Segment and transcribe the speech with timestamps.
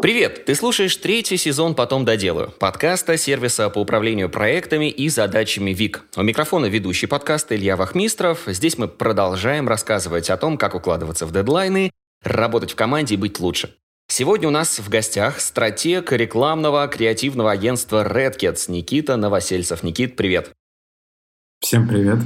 [0.00, 0.46] Привет!
[0.46, 6.04] Ты слушаешь третий сезон «Потом доделаю» подкаста сервиса по управлению проектами и задачами ВИК.
[6.16, 8.44] У микрофона ведущий подкаста Илья Вахмистров.
[8.46, 11.90] Здесь мы продолжаем рассказывать о том, как укладываться в дедлайны,
[12.22, 13.76] работать в команде и быть лучше.
[14.08, 19.82] Сегодня у нас в гостях стратег рекламного креативного агентства Redcats Никита Новосельцев.
[19.82, 20.50] Никит, привет!
[21.60, 22.20] Всем привет!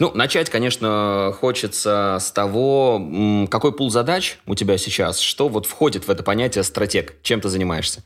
[0.00, 6.08] Ну, начать, конечно, хочется с того, какой пул задач у тебя сейчас, что вот входит
[6.08, 8.02] в это понятие стратег, чем ты занимаешься?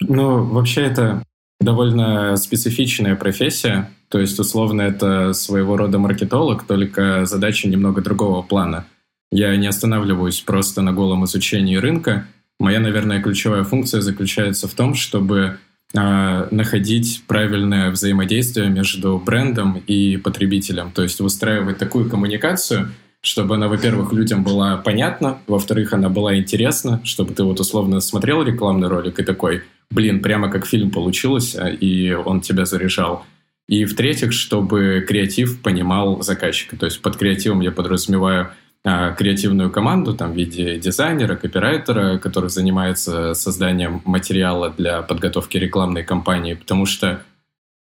[0.00, 1.24] Ну, вообще это
[1.60, 8.86] довольно специфичная профессия, то есть, условно, это своего рода маркетолог, только задача немного другого плана.
[9.32, 12.26] Я не останавливаюсь просто на голом изучении рынка.
[12.60, 15.58] Моя, наверное, ключевая функция заключается в том, чтобы
[15.94, 20.90] находить правильное взаимодействие между брендом и потребителем.
[20.92, 27.00] То есть выстраивать такую коммуникацию, чтобы она, во-первых, людям была понятна, во-вторых, она была интересна,
[27.04, 31.68] чтобы ты вот условно смотрел рекламный ролик и такой, блин, прямо как фильм получилось, а,
[31.68, 33.24] и он тебя заряжал.
[33.68, 36.76] И в-третьих, чтобы креатив понимал заказчика.
[36.76, 38.50] То есть под креативом я подразумеваю а,
[38.84, 46.54] креативную команду там, в виде дизайнера, копирайтера, который занимается созданием материала для подготовки рекламной кампании,
[46.54, 47.22] потому что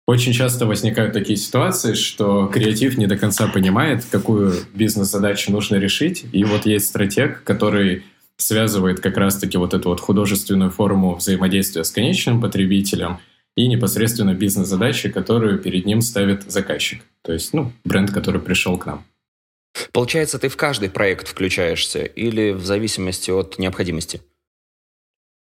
[0.06, 6.26] очень часто возникают такие ситуации, что креатив не до конца понимает, какую бизнес-задачу нужно решить,
[6.32, 8.04] и вот есть стратег, который
[8.36, 13.18] связывает как раз-таки вот эту вот художественную форму взаимодействия с конечным потребителем
[13.56, 18.86] и непосредственно бизнес-задачи, которую перед ним ставит заказчик, то есть ну, бренд, который пришел к
[18.86, 19.04] нам.
[19.92, 24.20] Получается, ты в каждый проект включаешься или в зависимости от необходимости?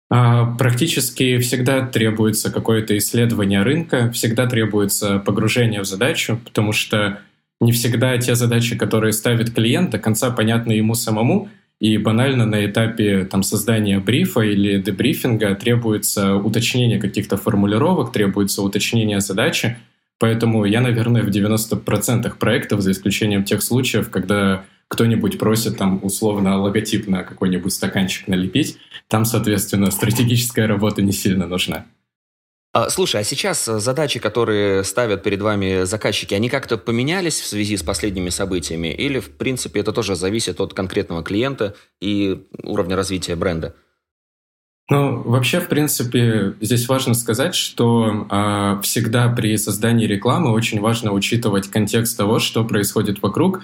[0.09, 7.20] А, практически всегда требуется какое-то исследование рынка, всегда требуется погружение в задачу, потому что
[7.59, 12.66] не всегда те задачи, которые ставит клиент, до конца понятны ему самому, и банально на
[12.66, 19.77] этапе там, создания брифа или дебрифинга требуется уточнение каких-то формулировок, требуется уточнение задачи,
[20.20, 26.60] Поэтому я, наверное, в 90% проектов, за исключением тех случаев, когда кто-нибудь просит там условно
[26.60, 28.77] логотип на какой-нибудь стаканчик налепить,
[29.08, 31.86] там, соответственно, стратегическая работа не сильно нужна.
[32.73, 37.76] А, слушай, а сейчас задачи, которые ставят перед вами заказчики, они как-то поменялись в связи
[37.76, 38.89] с последними событиями?
[38.94, 43.76] Или, в принципе, это тоже зависит от конкретного клиента и уровня развития бренда?
[44.89, 51.11] Ну, вообще, в принципе, здесь важно сказать, что э, всегда при создании рекламы очень важно
[51.11, 53.64] учитывать контекст того, что происходит вокруг.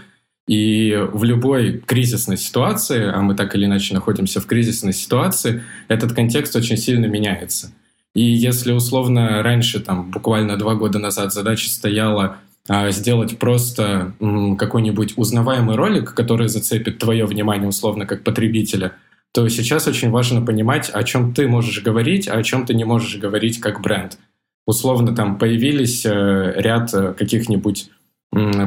[0.49, 6.11] И в любой кризисной ситуации, а мы так или иначе находимся в кризисной ситуации, этот
[6.11, 7.71] контекст очень сильно меняется.
[8.13, 15.13] И если условно раньше, там, буквально два года назад задача стояла а, сделать просто какой-нибудь
[15.15, 18.91] узнаваемый ролик, который зацепит твое внимание условно как потребителя–
[19.33, 22.83] то сейчас очень важно понимать, о чем ты можешь говорить, а о чем ты не
[22.83, 24.19] можешь говорить как бренд.
[24.65, 27.89] Условно там появились э, ряд э, каких-нибудь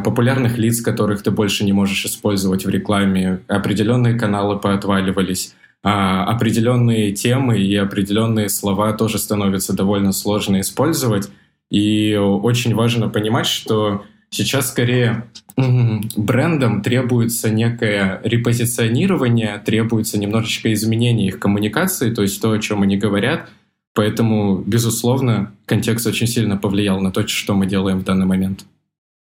[0.05, 7.13] популярных лиц, которых ты больше не можешь использовать в рекламе, определенные каналы поотваливались, а определенные
[7.13, 11.29] темы и определенные слова тоже становятся довольно сложно использовать.
[11.69, 15.25] И очень важно понимать, что Сейчас скорее
[15.57, 22.97] брендам требуется некое репозиционирование, требуется немножечко изменение их коммуникации, то есть то, о чем они
[22.97, 23.49] говорят.
[23.95, 28.67] Поэтому, безусловно, контекст очень сильно повлиял на то, что мы делаем в данный момент.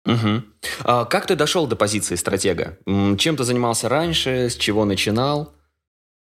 [0.05, 0.43] Угу.
[0.85, 2.77] А как ты дошел до позиции стратега?
[2.85, 4.51] Чем ты занимался раньше?
[4.51, 5.55] С чего начинал?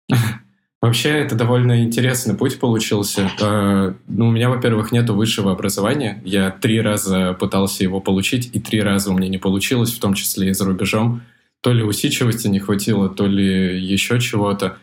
[0.83, 3.31] Вообще, это довольно интересный путь получился.
[3.41, 6.21] Э, ну, у меня, во-первых, нет высшего образования.
[6.25, 10.15] Я три раза пытался его получить, и три раза у меня не получилось, в том
[10.15, 11.23] числе и за рубежом.
[11.63, 14.77] То ли усидчивости не хватило, то ли еще чего-то.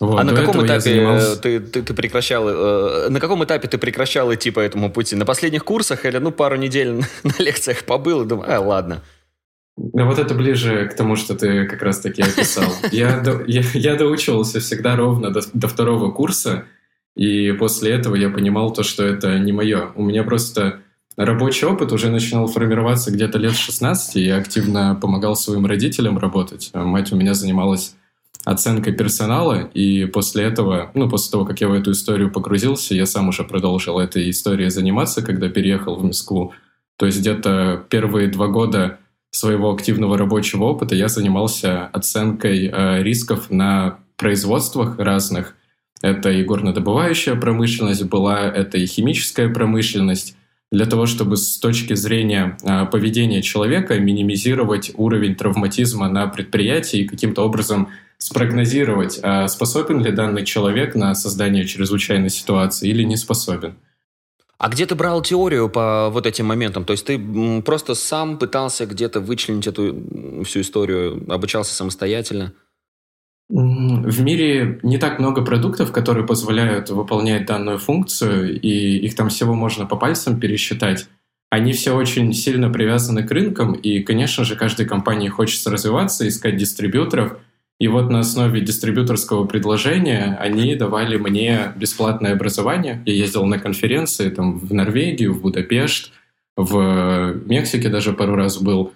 [0.00, 1.36] Вот, а на каком этапе занимался...
[1.36, 5.16] ты, ты, ты прекращал, э, на каком этапе ты прекращал идти по этому пути?
[5.16, 6.92] На последних курсах или ну пару недель
[7.24, 9.02] на лекциях побыл и думал, а ладно.
[9.76, 12.70] Ну, вот это ближе к тому, что ты как раз-таки описал.
[12.92, 16.66] Я, до, я, я доучивался всегда ровно до, до второго курса,
[17.16, 19.92] и после этого я понимал то, что это не мое.
[19.94, 20.80] У меня просто
[21.16, 26.70] рабочий опыт уже начинал формироваться где-то лет 16, и я активно помогал своим родителям работать.
[26.74, 27.94] Мать у меня занималась
[28.44, 33.06] оценкой персонала, и после этого, ну, после того, как я в эту историю погрузился, я
[33.06, 36.52] сам уже продолжил этой историей заниматься, когда переехал в Москву.
[36.96, 38.98] То есть где-то первые два года
[39.32, 45.56] своего активного рабочего опыта я занимался оценкой э, рисков на производствах разных.
[46.02, 50.36] Это и горнодобывающая промышленность была, это и химическая промышленность.
[50.70, 57.08] для того, чтобы с точки зрения э, поведения человека минимизировать уровень травматизма на предприятии и
[57.08, 57.88] каким-то образом
[58.18, 63.74] спрогнозировать, а способен ли данный человек на создание чрезвычайной ситуации или не способен.
[64.62, 66.84] А где ты брал теорию по вот этим моментам?
[66.84, 67.18] То есть ты
[67.62, 72.52] просто сам пытался где-то вычленить эту всю историю, обучался самостоятельно?
[73.48, 79.54] В мире не так много продуктов, которые позволяют выполнять данную функцию, и их там всего
[79.54, 81.08] можно по пальцам пересчитать.
[81.50, 86.56] Они все очень сильно привязаны к рынкам, и, конечно же, каждой компании хочется развиваться, искать
[86.56, 87.36] дистрибьюторов—
[87.78, 93.02] и вот на основе дистрибьюторского предложения они давали мне бесплатное образование.
[93.06, 96.12] Я ездил на конференции там, в Норвегию, в Будапешт,
[96.56, 98.92] в Мексике даже пару раз был.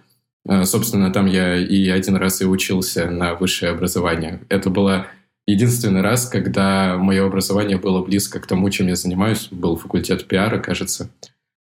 [0.49, 4.41] Э, собственно, там я и один раз и учился на высшее образование.
[4.49, 5.07] Это было
[5.47, 9.49] единственный раз, когда мое образование было близко к тому, чем я занимаюсь.
[9.51, 11.11] Был факультет пиара, кажется.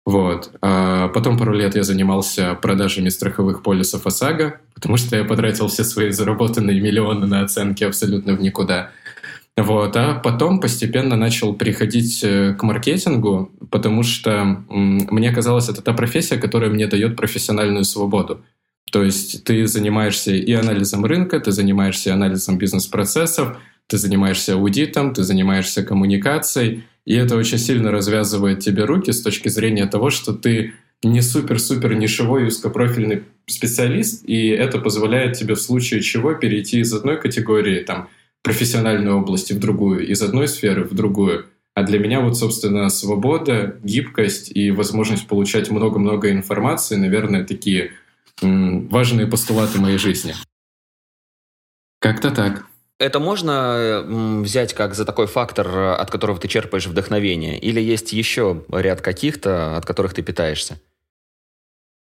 [0.06, 0.52] Вот.
[0.62, 5.84] А потом пару лет я занимался продажами страховых полисов ОСАГО, потому что я потратил все
[5.84, 8.92] свои заработанные миллионы на оценки абсолютно в никуда.
[9.58, 9.96] Вот.
[9.96, 16.38] А потом постепенно начал приходить э, к маркетингу, потому что мне казалось, это та профессия,
[16.38, 18.44] которая мне дает профессиональную свободу.
[18.92, 23.58] То есть ты занимаешься и анализом рынка, ты занимаешься анализом бизнес-процессов,
[23.88, 29.50] ты занимаешься аудитом, ты занимаешься коммуникацией, и это очень сильно развязывает тебе руки с точки
[29.50, 36.02] зрения того, что ты не супер-супер нишевой узкопрофильный специалист, и это позволяет тебе в случае
[36.02, 38.10] чего перейти из одной категории там,
[38.44, 41.48] профессиональной области в другую, из одной сферы в другую.
[41.74, 47.94] А для меня вот, собственно, свобода, гибкость и возможность получать много-много информации, наверное, такие
[48.42, 50.36] важные постулаты моей жизни.
[52.00, 52.66] Как-то так.
[53.02, 54.04] Это можно
[54.44, 57.58] взять как за такой фактор, от которого ты черпаешь вдохновение?
[57.58, 60.80] Или есть еще ряд каких-то, от которых ты питаешься?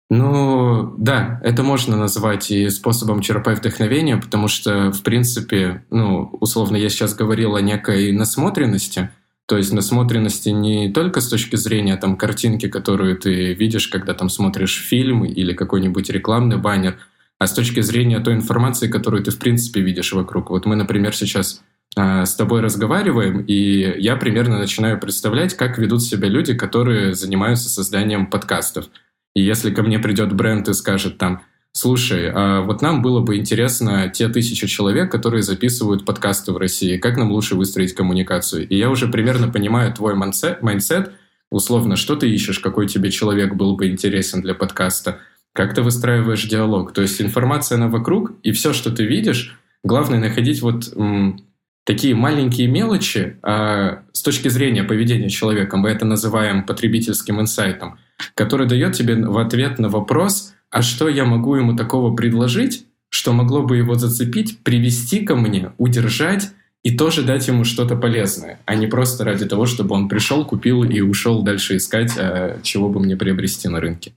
[0.09, 6.77] Ну, да, это можно назвать и способом черпать вдохновение, потому что, в принципе, ну, условно,
[6.77, 9.11] я сейчас говорил о некой насмотренности,
[9.47, 14.29] то есть насмотренности не только с точки зрения там картинки, которую ты видишь, когда там
[14.29, 16.99] смотришь фильм или какой-нибудь рекламный баннер,
[17.39, 20.51] а с точки зрения той информации, которую ты в принципе видишь вокруг.
[20.51, 21.63] Вот мы, например, сейчас
[21.97, 27.69] э, с тобой разговариваем, и я примерно начинаю представлять, как ведут себя люди, которые занимаются
[27.69, 28.87] созданием подкастов.
[29.35, 31.43] И если ко мне придет бренд и скажет там,
[31.73, 36.97] слушай, а вот нам было бы интересно те тысячи человек, которые записывают подкасты в России,
[36.97, 38.67] как нам лучше выстроить коммуникацию?
[38.67, 41.13] И я уже примерно понимаю твой mindset,
[41.51, 45.19] условно, что ты ищешь, какой тебе человек был бы интересен для подкаста–
[45.57, 46.93] как ты выстраиваешь диалог.
[46.93, 51.41] То есть информация, она вокруг, и все, что ты видишь, главное находить вот м,
[51.85, 57.99] такие маленькие мелочи а, с точки зрения поведения человека, мы это называем потребительским инсайтом,
[58.35, 63.33] который дает тебе в ответ на вопрос, а что я могу ему такого предложить, что
[63.33, 66.51] могло бы его зацепить, привести ко мне, удержать
[66.83, 70.85] и тоже дать ему что-то полезное, а не просто ради того, чтобы он пришел, купил
[70.85, 74.13] и ушел дальше искать, а, чего бы мне приобрести на рынке.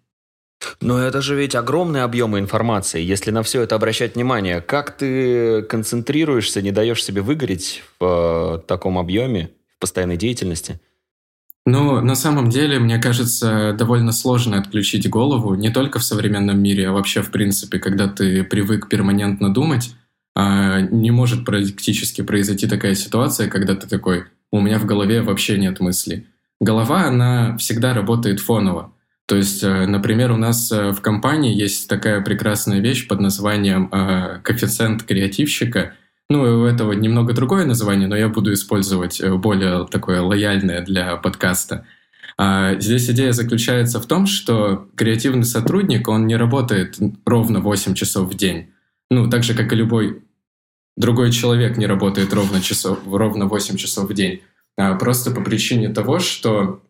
[0.82, 3.02] Но это же ведь огромные объемы информации.
[3.02, 8.68] Если на все это обращать внимание, как ты концентрируешься, не даешь себе выгореть в э,
[8.68, 10.80] таком объеме, в постоянной деятельности?
[11.66, 16.90] Ну, на самом деле, мне кажется, довольно сложно отключить голову, не только в современном мире,
[16.90, 19.94] а вообще, в принципе, когда ты привык перманентно думать,
[20.36, 25.58] а не может практически произойти такая ситуация, когда ты такой, у меня в голове вообще
[25.58, 26.26] нет мыслей.
[26.60, 28.94] Голова, она всегда работает фоново.
[29.30, 33.88] То есть, э, например, у нас э, в компании есть такая прекрасная вещь под названием
[33.92, 35.94] э, коэффициент креативщика.
[36.32, 41.86] Ну, у этого немного другое название, но я буду использовать более такое лояльное для подкаста.
[42.40, 48.34] А здесь идея заключается в том, что креативный сотрудник, он не работает ровно 8 часов
[48.34, 48.72] в день.
[49.12, 50.24] Ну, так же, как и любой
[50.98, 54.42] другой человек не работает ровно, часов, ровно 8 часов в день.
[54.76, 56.82] А просто по причине того, что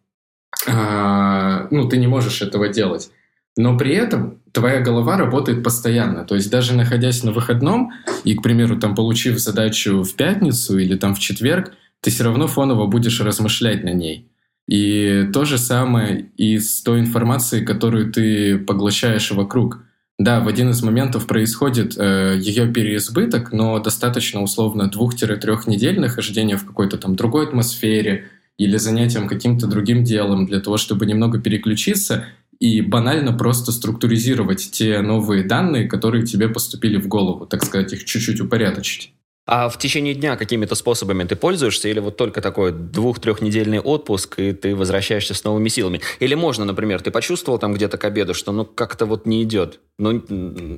[0.68, 3.10] ну, ты не можешь этого делать.
[3.58, 6.24] Но при этом твоя голова работает постоянно.
[6.24, 7.92] То есть даже находясь на выходном
[8.24, 12.48] и, к примеру, там получив задачу в пятницу или там в четверг, ты все равно
[12.48, 14.30] фоново будешь размышлять на ней.
[14.68, 19.80] И то же самое и с той информацией, которую ты поглощаешь вокруг.
[20.20, 26.58] Да, в один из моментов происходит э, ее переизбыток, но достаточно условно двух-трех недель нахождения
[26.58, 28.28] в какой-то там другой атмосфере,
[28.60, 32.26] или занятием каким-то другим делом для того, чтобы немного переключиться
[32.60, 38.04] и банально просто структуризировать те новые данные, которые тебе поступили в голову, так сказать, их
[38.04, 39.14] чуть-чуть упорядочить.
[39.48, 41.88] А в течение дня какими-то способами ты пользуешься?
[41.88, 46.02] Или вот только такой двух-трехнедельный отпуск, и ты возвращаешься с новыми силами?
[46.20, 49.80] Или можно, например, ты почувствовал там где-то к обеду, что ну как-то вот не идет?
[49.98, 50.18] Ну,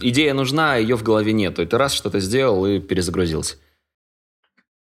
[0.01, 1.63] идея нужна, а ее в голове нету.
[1.63, 3.55] И ты раз что-то сделал и перезагрузился.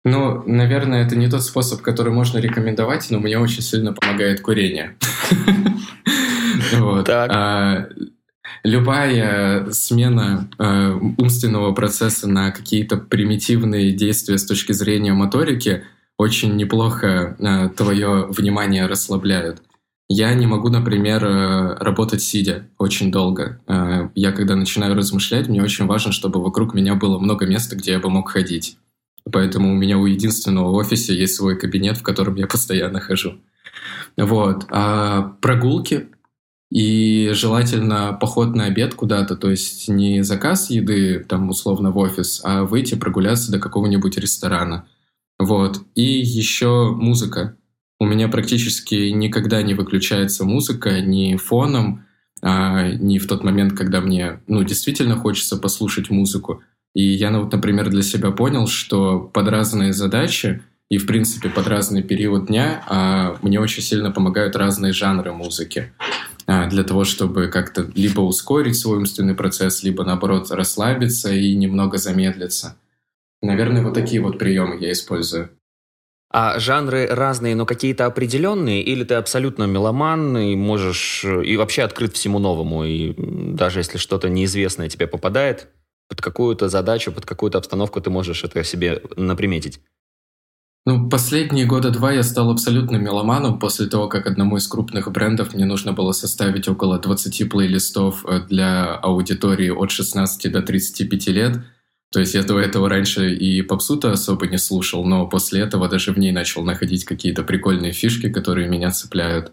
[0.07, 4.97] Ну, наверное, это не тот способ, который можно рекомендовать, но мне очень сильно помогает курение.
[7.09, 7.89] А,
[8.63, 15.83] любая смена э, умственного процесса на какие-то примитивные действия с точки зрения моторики
[16.17, 19.61] очень неплохо э, твое внимание расслабляют.
[20.09, 21.23] Я не могу, например,
[21.81, 23.61] работать сидя очень долго.
[24.15, 27.99] Я когда начинаю размышлять, мне очень важно, чтобы вокруг меня было много места, где я
[27.99, 28.79] бы мог ходить.
[29.33, 33.41] Поэтому у меня у единственного в офисе есть свой кабинет, в котором я постоянно хожу.
[34.17, 34.67] Вот.
[34.71, 36.09] А прогулки
[36.71, 42.41] и желательно поход на обед куда-то, то есть не заказ еды там условно в офис,
[42.45, 44.87] а выйти прогуляться до какого-нибудь ресторана.
[45.39, 45.81] Вот.
[45.95, 47.57] И еще музыка.
[47.99, 52.05] У меня практически никогда не выключается музыка ни фоном,
[52.43, 56.63] а, ни в тот момент, когда мне ну, действительно хочется послушать музыку.
[56.97, 61.51] И я, ну, вот, например, для себя понял, что под разные задачи и, в принципе,
[61.51, 65.93] под разный период дня а, мне очень сильно помогают разные жанры музыки.
[66.47, 71.99] А, для того, чтобы как-то либо ускорить свой умственный процесс, либо, наоборот, расслабиться и немного
[71.99, 72.79] замедлиться.
[73.43, 75.51] Наверное, вот такие вот приемы я использую.
[76.31, 82.15] А жанры разные, но какие-то определенные, или ты абсолютно меломан и можешь и вообще открыт
[82.15, 83.13] всему новому, и
[83.53, 85.69] даже если что-то неизвестное тебе попадает,
[86.09, 89.81] под какую-то задачу, под какую-то обстановку ты можешь это себе наприметить?
[90.89, 95.53] Ну, последние года два я стал абсолютно меломаном после того, как одному из крупных брендов
[95.53, 101.59] мне нужно было составить около 20 плейлистов э, для аудитории от 16 до 35 лет.
[102.13, 106.13] То есть я до этого раньше и попсу-то особо не слушал, но после этого даже
[106.13, 109.53] в ней начал находить какие-то прикольные фишки, которые меня цепляют.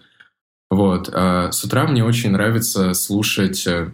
[0.69, 1.10] Вот.
[1.12, 3.91] А с утра мне очень нравится слушать э,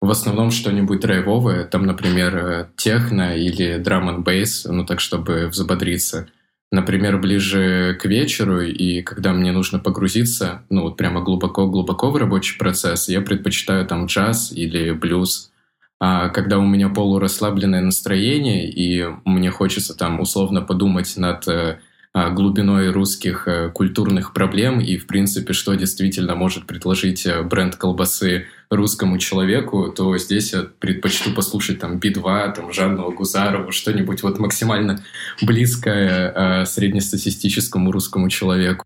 [0.00, 5.46] в основном что-нибудь драйвовое, там, например, э, техно или драм н бейс, ну так, чтобы
[5.48, 6.28] взбодриться–
[6.72, 12.58] например, ближе к вечеру, и когда мне нужно погрузиться, ну, вот прямо глубоко-глубоко в рабочий
[12.58, 15.50] процесс, я предпочитаю там джаз или блюз.
[15.98, 21.80] А когда у меня полурасслабленное настроение, и мне хочется там условно подумать над э,
[22.12, 28.46] глубиной русских э, культурных проблем и, в принципе, что действительно может предложить э, бренд колбасы
[28.68, 35.04] русскому человеку, то здесь я предпочту послушать там Би-2, там Жанну Гузарову, что-нибудь вот максимально
[35.40, 38.84] близкое э, среднестатистическому русскому человеку.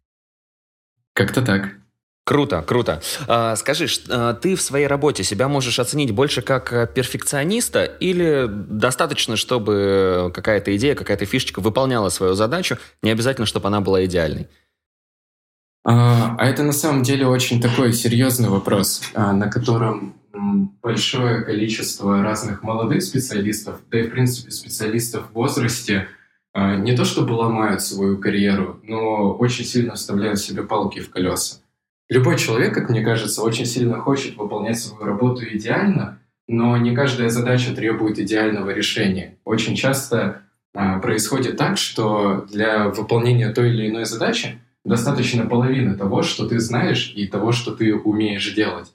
[1.15, 1.71] Как-то так.
[2.25, 3.03] Круто, круто.
[3.29, 8.47] А, скажи, а, ты в своей работе себя можешь оценить больше как э, перфекциониста или
[8.49, 14.49] достаточно, чтобы какая-то идея, какая-то фишечка выполняла свою задачу, не обязательно, чтобы она была идеальной?
[15.85, 20.17] А, а это на самом деле очень такой серьезный вопрос, на котором
[20.83, 26.09] большое количество разных молодых специалистов, да и в принципе специалистов в возрасте,
[26.55, 31.57] не то чтобы ломают свою карьеру, но очень сильно вставляют себе палки в колеса.
[32.11, 37.31] Любой человек, как мне кажется, очень сильно хочет выполнять свою работу идеально, но не каждая
[37.31, 39.39] задача требует идеального решения.
[39.45, 40.43] Очень часто
[40.75, 46.59] а, происходит так, что для выполнения той или иной задачи достаточно половины того, что ты
[46.59, 48.93] знаешь и того, что ты умеешь делать.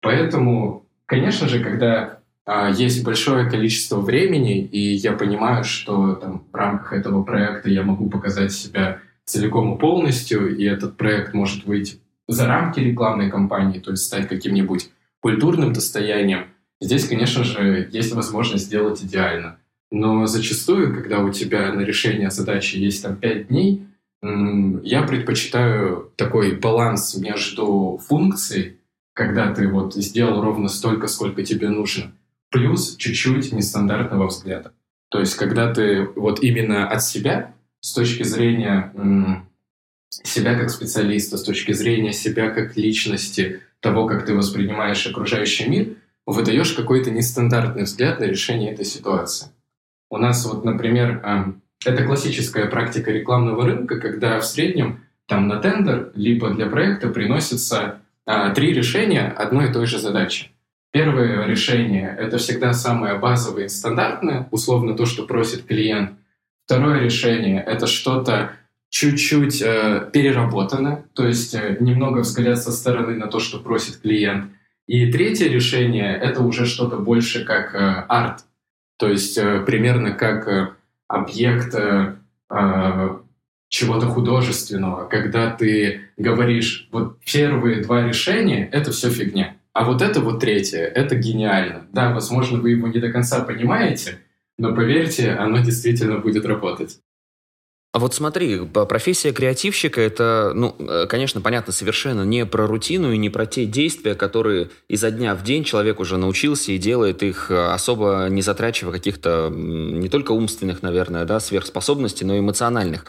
[0.00, 6.56] Поэтому, конечно же, когда а, есть большое количество времени, и я понимаю, что там, в
[6.56, 12.00] рамках этого проекта я могу показать себя целиком и полностью, и этот проект может выйти
[12.28, 16.46] за рамки рекламной кампании, то есть стать каким-нибудь культурным достоянием,
[16.80, 19.58] здесь, конечно же, есть возможность сделать идеально.
[19.90, 23.86] Но зачастую, когда у тебя на решение задачи есть там 5 дней,
[24.20, 28.76] я предпочитаю такой баланс между функцией,
[29.14, 32.12] когда ты вот сделал ровно столько, сколько тебе нужно,
[32.50, 34.72] плюс чуть-чуть нестандартного взгляда.
[35.10, 38.92] То есть, когда ты вот именно от себя, с точки зрения
[40.10, 45.88] себя как специалиста, с точки зрения себя как личности, того, как ты воспринимаешь окружающий мир,
[46.26, 49.48] выдаешь какой-то нестандартный взгляд на решение этой ситуации.
[50.10, 51.22] У нас вот, например,
[51.84, 58.00] это классическая практика рекламного рынка, когда в среднем там на тендер либо для проекта приносятся
[58.24, 60.50] а, три решения одной и той же задачи.
[60.90, 66.12] Первое решение— это всегда самое базовое и стандартное, условно то, что просит клиент.
[66.64, 68.52] Второе решение— это что-то
[68.90, 74.52] чуть-чуть э, переработано, то есть э, немного взгляд со стороны на то, что просит клиент.
[74.86, 77.78] И третье решение— это уже что-то больше как э,
[78.08, 78.44] арт,
[78.98, 80.70] то есть э, примерно как э,
[81.06, 82.16] объект э,
[82.50, 83.16] э,
[83.68, 90.20] чего-то художественного, когда ты говоришь, вот первые два решения— это все фигня, а вот это
[90.20, 91.86] вот третье— это гениально.
[91.92, 94.18] Да, возможно, вы его не до конца понимаете,
[94.56, 96.98] но поверьте, оно действительно будет работать.
[97.94, 103.30] Вот смотри, профессия креативщика это, ну, э, конечно, понятно, совершенно не про рутину и не
[103.30, 107.72] про те действия, которые изо дня в день человек уже научился и делает их э,
[107.72, 113.06] особо не затрачивая каких-то не только умственных, наверное, да, сверхспособностей, но и эмоциональных.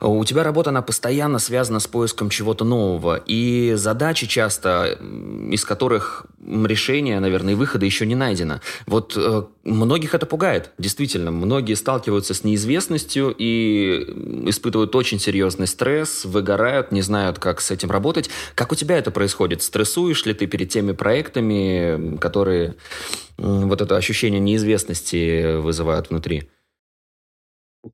[0.00, 4.98] У тебя работа, она постоянно связана с поиском чего-то нового, и задачи часто,
[5.50, 8.60] из которых решения, наверное, и выхода еще не найдено.
[8.86, 11.30] Вот э, многих это пугает, действительно.
[11.30, 14.13] Многие сталкиваются с неизвестностью и
[14.48, 18.30] испытывают очень серьезный стресс, выгорают, не знают, как с этим работать.
[18.54, 19.62] Как у тебя это происходит?
[19.62, 22.74] Стрессуешь ли ты перед теми проектами, которые
[23.36, 26.50] вот это ощущение неизвестности вызывают внутри?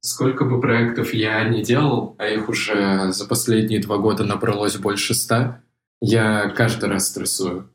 [0.00, 5.14] Сколько бы проектов я не делал, а их уже за последние два года набралось больше
[5.14, 5.62] ста,
[6.00, 7.70] я каждый раз стрессую.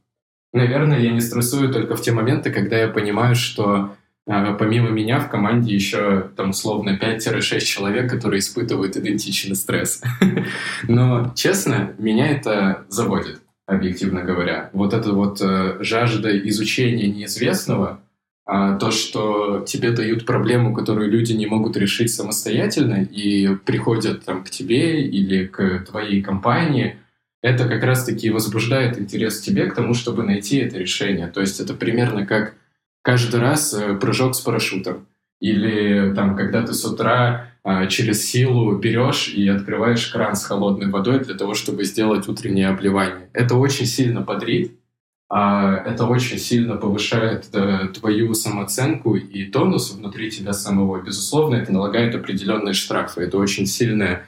[0.54, 3.96] Наверное, я не стрессую только в те моменты, когда я понимаю, что
[4.26, 10.02] помимо меня в команде еще там условно 5-6 человек, которые испытывают идентичный стресс.
[10.88, 14.72] Но, честно, меня это заводит, объективно говоря.
[14.74, 18.02] Вот эта вот э, жажда изучения неизвестного,
[18.48, 24.44] а то, что тебе дают проблему, которую люди не могут решить самостоятельно, и приходят там
[24.44, 26.98] к тебе или к твоей компании,
[27.42, 31.28] это как раз-таки возбуждает интерес тебе к тому, чтобы найти это решение.
[31.28, 32.56] То есть это примерно как
[33.06, 35.08] каждый раз э, прыжок с парашютом.
[35.40, 40.90] Или там, когда ты с утра а, через силу берешь и открываешь кран с холодной
[40.90, 43.30] водой для того, чтобы сделать утреннее обливание.
[43.34, 44.80] Это очень сильно бодрит,
[45.30, 51.02] а это очень сильно повышает да, твою самооценку и тонус внутри тебя самого.
[51.02, 53.22] Безусловно, это налагает определенные штрафы.
[53.22, 54.26] Это очень сильная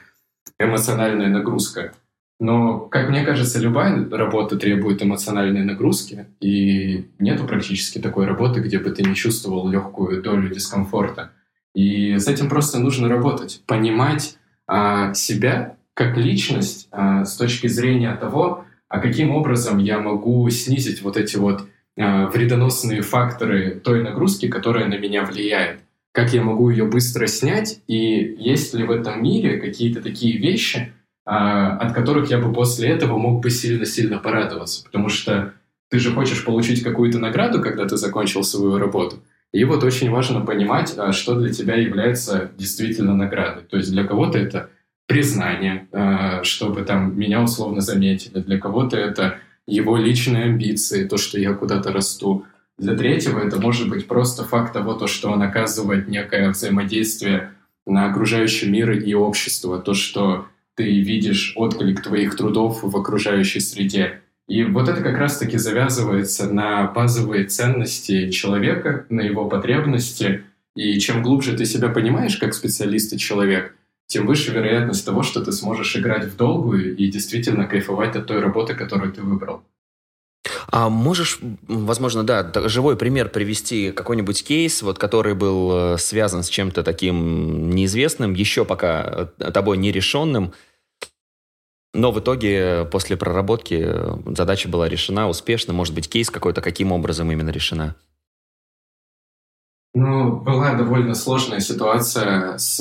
[0.58, 1.94] эмоциональная нагрузка.
[2.40, 8.78] Но, как мне кажется, любая работа требует эмоциональной нагрузки, и нету практически такой работы, где
[8.78, 11.32] бы ты не чувствовал легкую долю дискомфорта.
[11.74, 18.14] И с этим просто нужно работать, понимать а, себя как личность а, с точки зрения
[18.14, 21.66] того, а каким образом я могу снизить вот эти вот
[21.98, 25.80] а, вредоносные факторы той нагрузки, которая на меня влияет.
[26.12, 30.92] Как я могу ее быстро снять, и есть ли в этом мире какие-то такие вещи,
[31.30, 34.84] от которых я бы после этого мог бы сильно-сильно порадоваться.
[34.84, 35.52] Потому что
[35.90, 39.22] ты же хочешь получить какую-то награду, когда ты закончил свою работу.
[39.52, 43.64] И вот очень важно понимать, а, что для тебя является действительно наградой.
[43.64, 44.68] То есть для кого-то это
[45.06, 48.40] признание, а, чтобы там меня условно заметили.
[48.40, 52.44] Для кого-то это его личные амбиции, то, что я куда-то расту.
[52.78, 57.52] Для третьего это может быть просто факт того, то, что он оказывает некое взаимодействие
[57.86, 60.46] на окружающий мир и общество, то, что
[60.78, 64.20] ты видишь отклик твоих трудов в окружающей среде.
[64.46, 70.44] И вот это как раз-таки завязывается на базовые ценности человека, на его потребности.
[70.76, 73.74] И чем глубже ты себя понимаешь как специалист и человек,
[74.06, 78.38] тем выше вероятность того, что ты сможешь играть в долгую и действительно кайфовать от той
[78.38, 79.64] работы, которую ты выбрал.
[80.70, 86.48] А можешь, возможно, да, живой пример привести, какой-нибудь кейс, вот, который был э, связан с
[86.48, 90.52] чем-то таким неизвестным, еще пока э, тобой нерешенным,
[91.94, 95.72] но в итоге после проработки э, задача была решена успешно.
[95.72, 97.96] Может быть, кейс какой-то, каким образом именно решена?
[99.94, 102.80] Ну, была довольно сложная ситуация с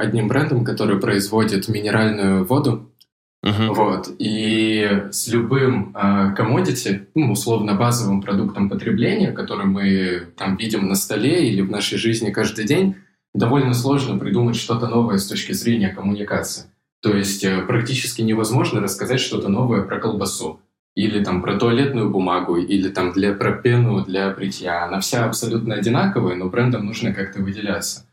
[0.00, 2.92] одним брендом, который производит минеральную воду.
[3.46, 3.72] Uh-huh.
[3.72, 4.08] Вот.
[4.18, 5.94] И с любым
[6.36, 11.70] коммодити, э, ну, условно базовым продуктом потребления, который мы там видим на столе или в
[11.70, 12.96] нашей жизни каждый день,
[13.34, 16.64] довольно сложно придумать что-то новое с точки зрения коммуникации.
[17.02, 20.60] То есть э, практически невозможно рассказать что-то новое про колбасу
[20.98, 24.84] или там про туалетную бумагу, или там для, про пену для бритья.
[24.84, 28.04] Она вся абсолютно одинаковая, но брендам нужно как-то выделяться.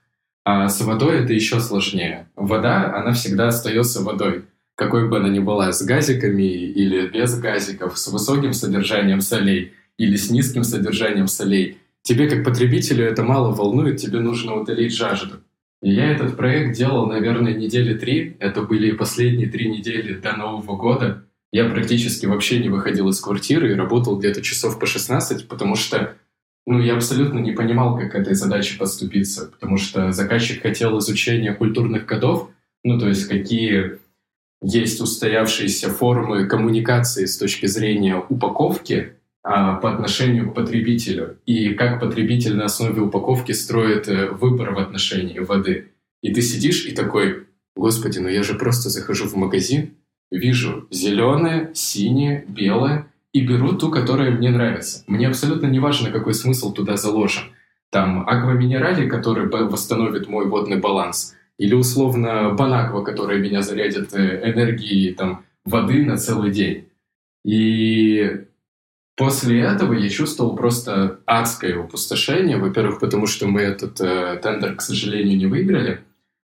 [0.43, 2.27] А с водой это еще сложнее.
[2.35, 4.45] Вода, она всегда остается водой.
[4.75, 10.15] Какой бы она ни была, с газиками или без газиков, с высоким содержанием солей или
[10.15, 11.79] с низким содержанием солей.
[12.03, 15.37] Тебе как потребителю это мало волнует, тебе нужно утолить жажду.
[15.87, 18.37] Я этот проект делал, наверное, недели три.
[18.39, 21.25] Это были последние три недели до Нового года.
[21.51, 26.15] Я практически вообще не выходил из квартиры и работал где-то часов по 16, потому что
[26.65, 31.53] ну, я абсолютно не понимал, как к этой задаче подступиться, потому что заказчик хотел изучения
[31.53, 32.49] культурных кодов,
[32.83, 33.99] ну, то есть какие
[34.63, 39.13] есть устоявшиеся формы коммуникации с точки зрения упаковки,
[39.45, 45.37] по отношению к потребителю и как потребитель на основе упаковки строит э, выбор в отношении
[45.37, 45.91] воды.
[46.23, 49.91] И ты сидишь и такой, господи, ну я же просто захожу в магазин,
[50.31, 55.03] вижу зеленое, синее, белое, и беру ту, которая мне нравится.
[55.05, 57.43] Мне абсолютно не важно, какой смысл туда заложен.
[57.91, 65.13] Там акваминерали, который восстановит мой водный баланс, или условно банаква, которая меня зарядит э, энергией
[65.13, 66.87] там, воды на целый день.
[67.43, 68.45] И
[69.15, 72.57] после этого я чувствовал просто адское опустошение.
[72.57, 76.01] Во-первых, потому что мы этот э, тендер, к сожалению, не выиграли.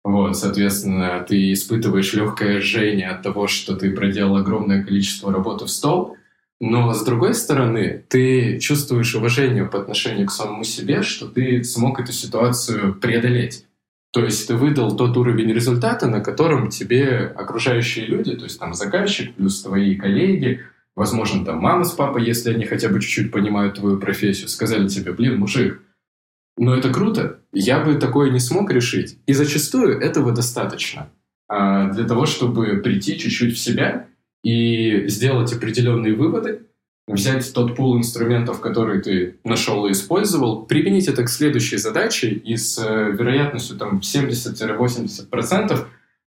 [0.03, 5.69] Вот, соответственно, ты испытываешь легкое жжение от того, что ты проделал огромное количество работы в
[5.69, 6.15] стол.
[6.59, 11.99] Но с другой стороны, ты чувствуешь уважение по отношению к самому себе, что ты смог
[11.99, 13.65] эту ситуацию преодолеть.
[14.13, 18.73] То есть ты выдал тот уровень результата, на котором тебе окружающие люди, то есть там
[18.73, 20.61] заказчик плюс твои коллеги,
[20.97, 25.13] возможно, там мама с папой, если они хотя бы чуть-чуть понимают твою профессию, сказали тебе,
[25.13, 25.81] блин, мужик,
[26.57, 29.19] но это круто, я бы такое не смог решить.
[29.27, 31.09] И зачастую этого достаточно
[31.47, 34.07] а, для того, чтобы прийти чуть-чуть в себя
[34.43, 36.63] и сделать определенные выводы,
[37.07, 42.57] взять тот пул инструментов, который ты нашел и использовал, применить это к следующей задаче, и
[42.57, 45.85] с э, вероятностью там 70-80%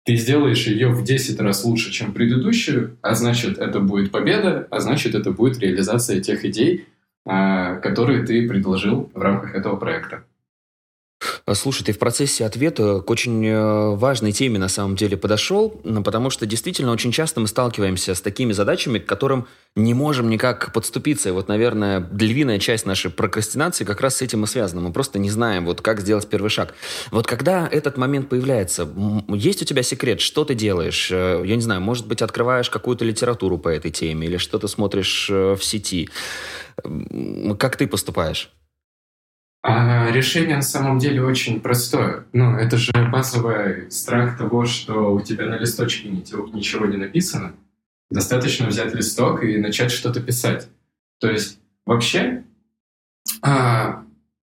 [0.07, 4.79] ты сделаешь ее в 10 раз лучше, чем предыдущую, а значит, это будет победа, а
[4.79, 6.85] значит, это будет реализация тех идей,
[7.25, 10.23] а, которые ты предложил в рамках этого проекта.
[11.47, 15.69] А, слушай, ты в процессе ответа к очень э, важной теме на самом деле подошел,
[16.03, 20.73] потому что действительно очень часто мы сталкиваемся с такими задачами, к которым не можем никак
[20.73, 21.29] подступиться.
[21.29, 24.81] И вот, наверное, львиная часть нашей прокрастинации как раз с этим и связана.
[24.81, 26.73] Мы просто не знаем, вот как сделать первый шаг.
[27.11, 28.85] Вот когда этот момент появляется,
[29.29, 31.09] есть у тебя секрет, что ты делаешь?
[31.13, 35.29] Э, я не знаю, может быть, открываешь какую-то литературу по этой теме или что-то смотришь
[35.29, 36.09] э, в сети.
[37.57, 38.51] Как ты поступаешь?
[39.69, 42.23] А решение на самом деле очень простое.
[42.31, 47.51] Ну, это же базовый страх того, что у тебя на листочке ничего не написано.
[48.09, 50.69] Достаточно взять листок и начать что-то писать.
[51.19, 52.45] То есть вообще,
[53.41, 54.05] а,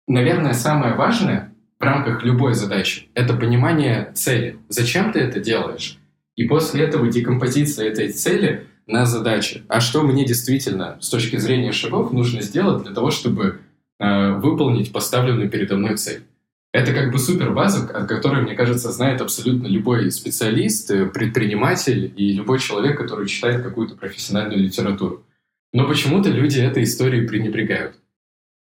[0.08, 4.60] наверное, самое важное в рамках любой задачи– это понимание цели.
[4.70, 5.98] Зачем ты это делаешь?
[6.36, 9.64] И после этого декомпозиция этой цели на задачи.
[9.70, 13.62] А что мне действительно с точки зрения шагов нужно сделать для того, чтобы
[14.00, 16.24] Э, выполнить поставленную передо мной цель.
[16.72, 22.14] Это как бы супер база, от которой, мне кажется, знает абсолютно любой специалист, э, предприниматель
[22.16, 25.26] и любой человек, который читает какую-то профессиональную литературу.
[25.74, 27.96] Но почему-то люди этой историей пренебрегают.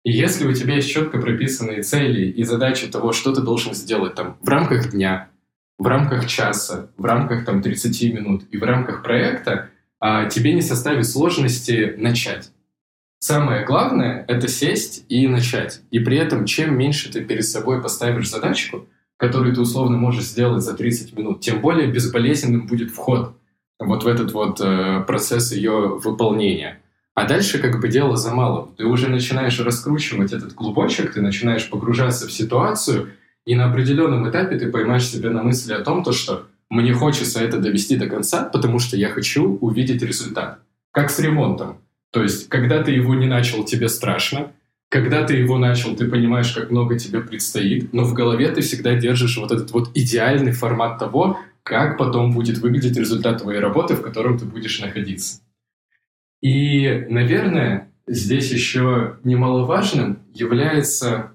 [0.04, 4.16] И если у тебя есть четко прописанные цели и задачи того, что ты должен сделать
[4.16, 5.28] там в рамках дня,
[5.78, 9.70] в рамках часа, в рамках там 30 минут и в рамках проекта,
[10.00, 12.50] а тебе не составит сложности начать.
[13.20, 15.80] Самое главное— это сесть и начать.
[15.90, 20.62] И при этом, чем меньше ты перед собой поставишь задачку, которую ты условно можешь сделать
[20.62, 23.34] за 30 минут, тем более безболезненным будет вход
[23.80, 26.80] вот в этот вот э, процесс ее выполнения.
[27.14, 28.74] А дальше как бы дело за малым.
[28.76, 33.10] Ты уже начинаешь раскручивать этот клубочек, ты начинаешь погружаться в ситуацию,
[33.44, 37.42] и на определенном этапе ты поймаешь себя на мысли о том, то, что мне хочется
[37.42, 40.60] это довести до конца, потому что я хочу увидеть результат.
[40.92, 41.78] Как с ремонтом.
[42.10, 44.52] То есть, когда ты его не начал, тебе страшно.
[44.88, 48.94] Когда ты его начал, ты понимаешь, как много тебе предстоит, но в голове ты всегда
[48.94, 54.02] держишь вот этот вот идеальный формат того, как потом будет выглядеть результат твоей работы, в
[54.02, 55.42] котором ты будешь находиться.
[56.40, 61.32] И, наверное, здесь еще немаловажным является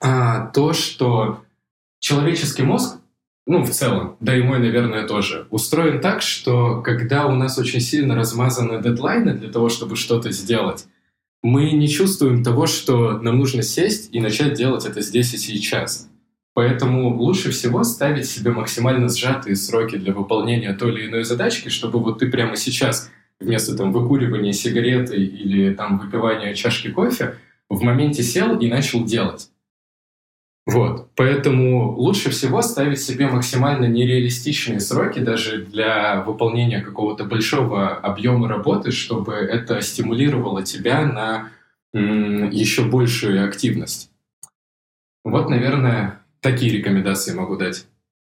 [0.00, 1.44] а, то, что
[2.00, 2.98] человеческий мозг
[3.46, 7.80] ну, в целом, да и мой, наверное, тоже, устроен так, что когда у нас очень
[7.80, 10.86] сильно размазаны дедлайны для того, чтобы что-то сделать,
[11.42, 16.08] мы не чувствуем того, что нам нужно сесть и начать делать это здесь и сейчас.
[16.54, 22.00] Поэтому лучше всего ставить себе максимально сжатые сроки для выполнения той или иной задачки, чтобы
[22.00, 27.36] вот ты прямо сейчас вместо там выкуривания сигареты или там выпивания чашки кофе
[27.68, 29.50] в моменте сел и начал делать.
[30.66, 31.08] Вот.
[31.14, 38.90] Поэтому лучше всего ставить себе максимально нереалистичные сроки даже для выполнения какого-то большого объема работы,
[38.90, 41.50] чтобы это стимулировало тебя на
[41.92, 44.10] еще большую активность.
[45.24, 47.86] Вот, наверное, такие рекомендации могу дать.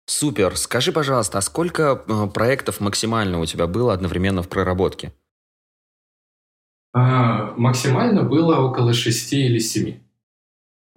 [0.05, 0.55] Супер.
[0.57, 5.11] Скажи, пожалуйста, а сколько э, проектов максимально у тебя было одновременно в проработке?
[6.93, 9.99] А, максимально было около шести или семи.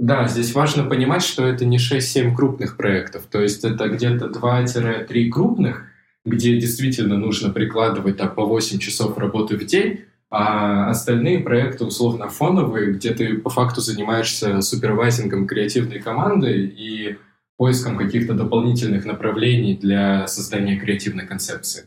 [0.00, 5.28] Да, здесь важно понимать, что это не 6-7 крупных проектов, то есть это где-то 2-3
[5.28, 5.84] крупных,
[6.24, 12.30] где действительно нужно прикладывать так по 8 часов работы в день, а остальные проекты условно
[12.30, 17.18] фоновые, где ты по факту занимаешься супервайзингом креативной команды и
[17.58, 21.84] поиском каких-то дополнительных направлений для создания креативной концепции.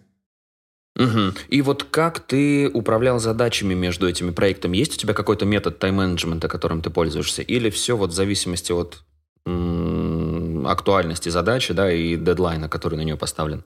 [0.96, 1.34] Угу.
[1.50, 4.78] И вот как ты управлял задачами между этими проектами?
[4.78, 7.42] Есть у тебя какой-то метод тайм-менеджмента, которым ты пользуешься?
[7.42, 9.04] Или все вот в зависимости от
[9.46, 13.64] м- актуальности задачи да, и дедлайна, который на нее поставлен?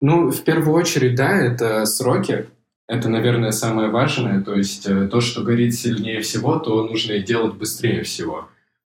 [0.00, 2.48] Ну, в первую очередь, да, это сроки.
[2.88, 4.42] Это, наверное, самое важное.
[4.42, 8.48] То есть э, то, что горит сильнее всего, то нужно делать быстрее всего.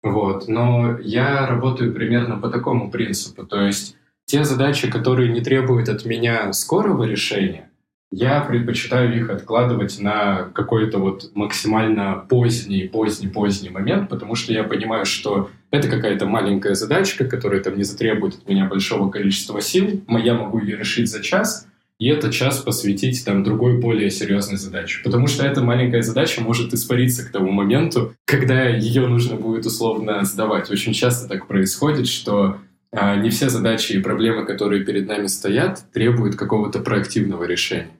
[0.02, 0.48] Вот.
[0.48, 3.44] Но я работаю примерно по такому принципу.
[3.46, 3.97] То есть
[4.28, 7.70] те задачи, которые не требуют от меня скорого решения,
[8.10, 14.64] я предпочитаю их откладывать на какой-то вот максимально поздний, поздний, поздний момент, потому что я
[14.64, 20.02] понимаю, что это какая-то маленькая задачка, которая там не затребует от меня большого количества сил,
[20.08, 21.66] я могу ее решить за час,
[21.98, 25.00] и этот час посвятить там другой более серьезной задаче.
[25.04, 30.22] Потому что эта маленькая задача может испариться к тому моменту, когда ее нужно будет условно
[30.24, 30.70] сдавать.
[30.70, 32.58] Очень часто так происходит, что
[32.92, 37.98] не все задачи и проблемы, которые перед нами стоят, требуют какого-то проактивного решения.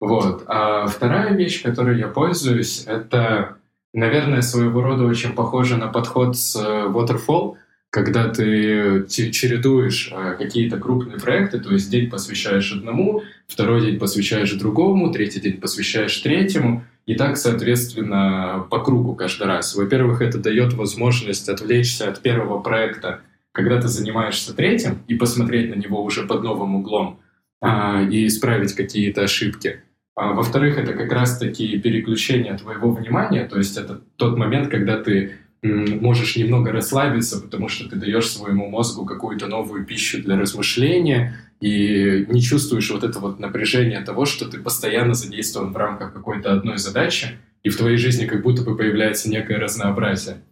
[0.00, 0.42] Вот.
[0.46, 3.58] А вторая вещь, которой я пользуюсь, это,
[3.94, 7.54] наверное, своего рода очень похоже на подход с э, Waterfall,
[7.90, 14.50] когда ты чередуешь э, какие-то крупные проекты, то есть день посвящаешь одному, второй день посвящаешь
[14.54, 19.76] другому, третий день посвящаешь третьему, и так, соответственно, по кругу каждый раз.
[19.76, 23.20] Во-первых, это дает возможность отвлечься от первого проекта
[23.52, 27.20] когда ты занимаешься третьим, и посмотреть на него уже под новым углом
[27.60, 29.82] а, и исправить какие-то ошибки.
[30.14, 35.32] А, во-вторых, это как раз-таки переключение твоего внимания, то есть это тот момент, когда ты
[35.62, 42.26] можешь немного расслабиться, потому что ты даешь своему мозгу какую-то новую пищу для размышления и
[42.28, 46.78] не чувствуешь вот это вот напряжение того, что ты постоянно задействован в рамках какой-то одной
[46.78, 50.42] задачи, и в твоей жизни как будто бы появляется некое разнообразие.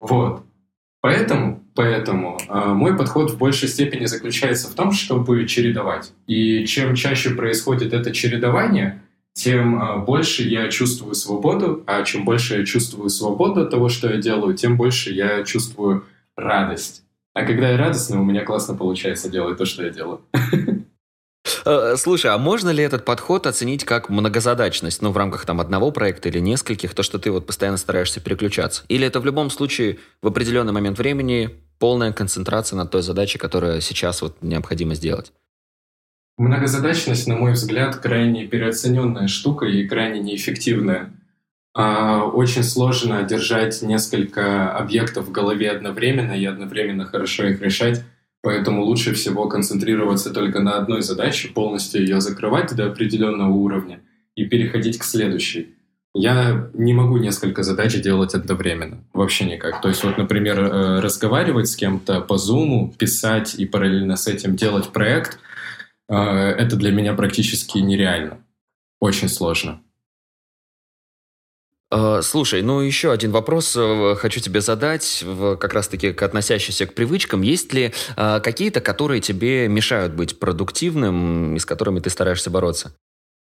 [0.00, 0.44] Вот.
[1.00, 6.12] Поэтому, поэтому э, мой подход в большей степени заключается в том, чтобы чередовать.
[6.26, 9.02] И чем чаще происходит это чередование,
[9.34, 14.08] тем э, больше я чувствую свободу, а чем больше я чувствую свободу от того, что
[14.08, 16.04] я делаю, тем больше я чувствую
[16.36, 17.02] радость.
[17.34, 20.20] А когда я радостный, у меня классно получается делать то, что я делаю.
[21.66, 25.90] Э, слушай, а можно ли этот подход оценить как многозадачность, ну, в рамках там одного
[25.90, 28.84] проекта или нескольких, то, что ты вот постоянно стараешься переключаться?
[28.88, 33.80] Или это в любом случае в определенный момент времени полная концентрация на той задаче, которая
[33.80, 35.32] сейчас вот необходимо сделать?
[36.36, 41.12] Многозадачность, на мой взгляд, крайне переоцененная штука и крайне неэффективная.
[41.76, 48.02] А, очень сложно держать несколько объектов в голове одновременно и одновременно хорошо их решать.
[48.42, 54.00] Поэтому лучше всего концентрироваться только на одной задаче, полностью ее закрывать до определенного уровня
[54.34, 55.73] и переходить к следующей.
[56.16, 59.02] Я не могу несколько задач делать одновременно.
[59.12, 59.80] Вообще никак.
[59.80, 64.54] То есть вот, например, э, разговаривать с кем-то по Zoom, писать и параллельно с этим
[64.54, 65.40] делать проект,
[66.08, 68.38] э, это для меня практически нереально.
[69.00, 69.82] Очень сложно.
[71.90, 73.76] Э, слушай, ну еще один вопрос
[74.16, 75.24] хочу тебе задать,
[75.58, 77.42] как раз-таки относящийся к привычкам.
[77.42, 82.94] Есть ли какие-то, которые тебе мешают быть продуктивным и с которыми ты стараешься бороться?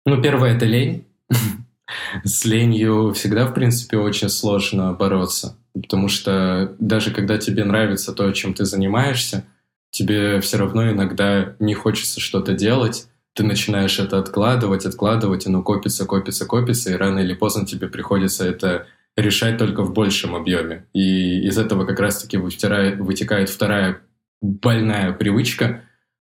[0.04, 1.06] Ну, первое– это лень.
[2.24, 8.30] С ленью всегда, в принципе, очень сложно бороться, потому что даже когда тебе нравится то,
[8.32, 9.44] чем ты занимаешься,
[9.90, 16.04] тебе все равно иногда не хочется что-то делать, ты начинаешь это откладывать, откладывать, оно копится,
[16.04, 20.86] копится, копится, и рано или поздно тебе приходится это решать только в большем объеме.
[20.92, 24.00] И из этого как раз-таки вытекает вторая
[24.40, 25.82] больная привычка,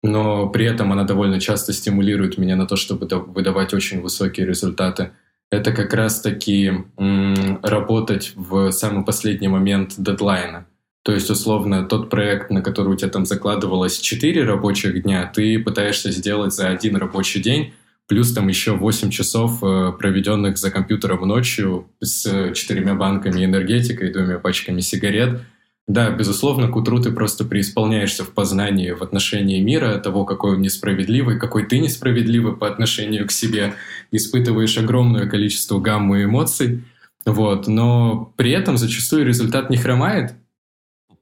[0.04, 5.12] но при этом она довольно часто стимулирует меня на то, чтобы выдавать очень высокие результаты.
[5.52, 10.66] Это как раз-таки работать в самый последний момент дедлайна.
[11.04, 15.60] То есть, условно, тот проект, на который у тебя там закладывалось 4 рабочих дня, ты
[15.60, 17.74] пытаешься сделать за один рабочий день,
[18.08, 24.12] плюс там еще 8 часов, э, проведенных за компьютером ночью с четырьмя банками энергетика и
[24.12, 25.42] двумя пачками сигарет.
[25.88, 30.62] Да, безусловно, к утру ты просто преисполняешься в познании в отношении мира, того, какой он
[30.62, 33.76] несправедливый, какой ты несправедливый по отношению к себе,
[34.12, 36.84] испытываешь огромное количество гаммы эмоций,
[37.24, 40.34] вот, но при этом зачастую результат не хромает,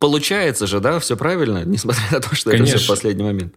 [0.04, 2.73] Получается же, да, все правильно, несмотря на то, что конечно.
[2.73, 3.56] это все в последний момент.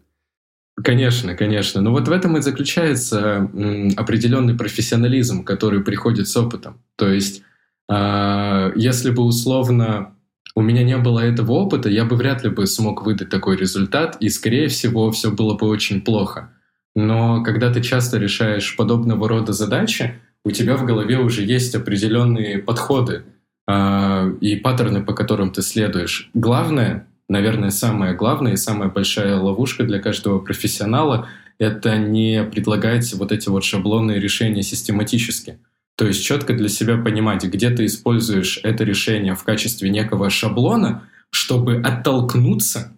[0.80, 1.80] Конечно, конечно.
[1.80, 3.50] Но вот в этом и заключается
[3.96, 6.80] определенный профессионализм, который приходит с опытом.
[6.94, 7.42] То есть,
[7.88, 10.14] э, если бы условно
[10.56, 14.16] у меня не было этого опыта, я бы вряд ли бы смог выдать такой результат,
[14.18, 16.50] и, скорее всего, все было бы очень плохо.
[16.96, 20.14] Но когда ты часто решаешь подобного рода задачи,
[20.44, 23.22] у тебя в голове уже есть определенные подходы,
[23.68, 26.30] а, и паттерны, по которым ты следуешь.
[26.34, 33.32] Главное наверное, самое главное и самая большая ловушка для каждого профессионала— это не предлагать вот
[33.32, 35.58] эти вот шаблонные решения систематически.
[35.96, 41.08] То есть четко для себя понимать, где ты используешь это решение в качестве некого шаблона,
[41.30, 42.94] чтобы оттолкнуться,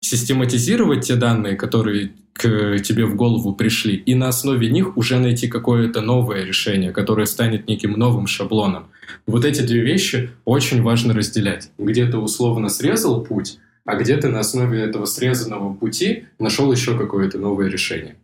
[0.00, 5.48] систематизировать те данные, которые к тебе в голову пришли, и на основе них уже найти
[5.48, 8.88] какое-то новое решение, которое станет неким новым шаблоном.
[9.26, 11.70] Вот эти две вещи очень важно разделять.
[11.78, 16.96] Где ты условно срезал путь, а где ты на основе этого срезанного пути нашел еще
[16.96, 18.16] какое-то новое решение.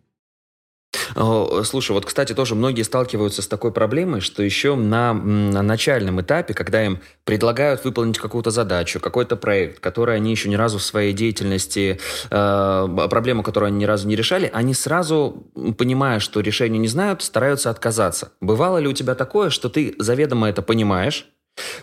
[1.64, 6.54] Слушай, вот, кстати, тоже многие сталкиваются с такой проблемой, что еще на, на начальном этапе,
[6.54, 11.12] когда им предлагают выполнить какую-то задачу, какой-то проект, который они еще ни разу в своей
[11.12, 11.98] деятельности,
[12.30, 15.46] э, проблему, которую они ни разу не решали, они сразу,
[15.76, 18.32] понимая, что решения не знают, стараются отказаться.
[18.40, 21.26] Бывало ли у тебя такое, что ты заведомо это понимаешь,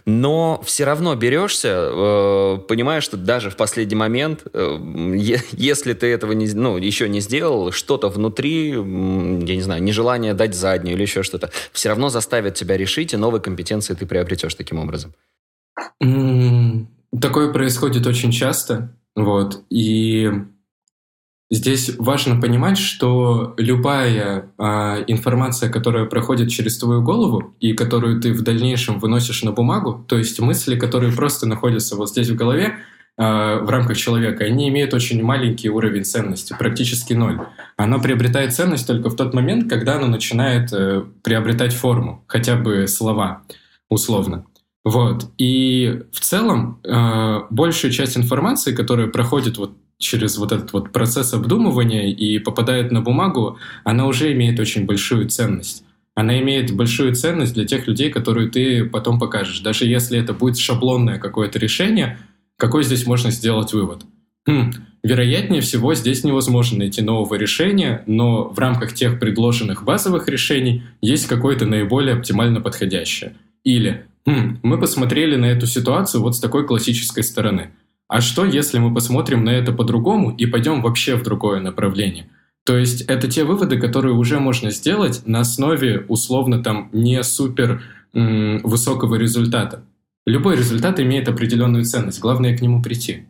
[0.05, 4.77] но все равно берешься, э, понимаешь, что даже в последний момент, э,
[5.51, 8.75] если ты этого не, ну, еще не сделал, что-то внутри, я
[9.55, 13.41] не знаю, нежелание дать заднюю или еще что-то, все равно заставит тебя решить, и новые
[13.41, 15.13] компетенции ты приобретешь таким образом.
[15.99, 20.29] Такое происходит очень часто, вот, и
[21.51, 28.33] Здесь важно понимать, что любая а, информация, которая проходит через твою голову и которую ты
[28.33, 32.77] в дальнейшем выносишь на бумагу, то есть мысли, которые просто находятся вот здесь в голове,
[33.17, 37.39] а, в рамках человека, они имеют очень маленький уровень ценности, практически ноль.
[37.77, 42.87] Оно приобретает ценность только в тот момент, когда оно начинает э, приобретать форму, хотя бы
[42.87, 43.43] слова,
[43.87, 44.47] условно.
[44.83, 45.31] Вот.
[45.37, 51.33] И в целом э, большая часть информации, которая проходит вот через вот этот вот процесс
[51.33, 55.83] обдумывания и попадает на бумагу, она уже имеет очень большую ценность.
[56.15, 59.59] Она имеет большую ценность для тех людей, которые ты потом покажешь.
[59.59, 62.17] Даже если это будет шаблонное какое-то решение,
[62.57, 64.03] какой здесь можно сделать вывод?
[64.47, 64.71] Хм,
[65.03, 71.27] вероятнее всего, здесь невозможно найти нового решения, но в рамках тех предложенных базовых решений есть
[71.27, 73.35] какое-то наиболее оптимально подходящее.
[73.63, 77.71] Или хм, мы посмотрели на эту ситуацию вот с такой классической стороны–
[78.07, 82.29] а что, если мы посмотрим на это по-другому и пойдем вообще в другое направление?
[82.65, 87.83] То есть это те выводы, которые уже можно сделать на основе условно там не супер
[88.13, 89.83] м, высокого результата.
[90.25, 93.27] Любой результат имеет определенную ценность, главное к нему прийти.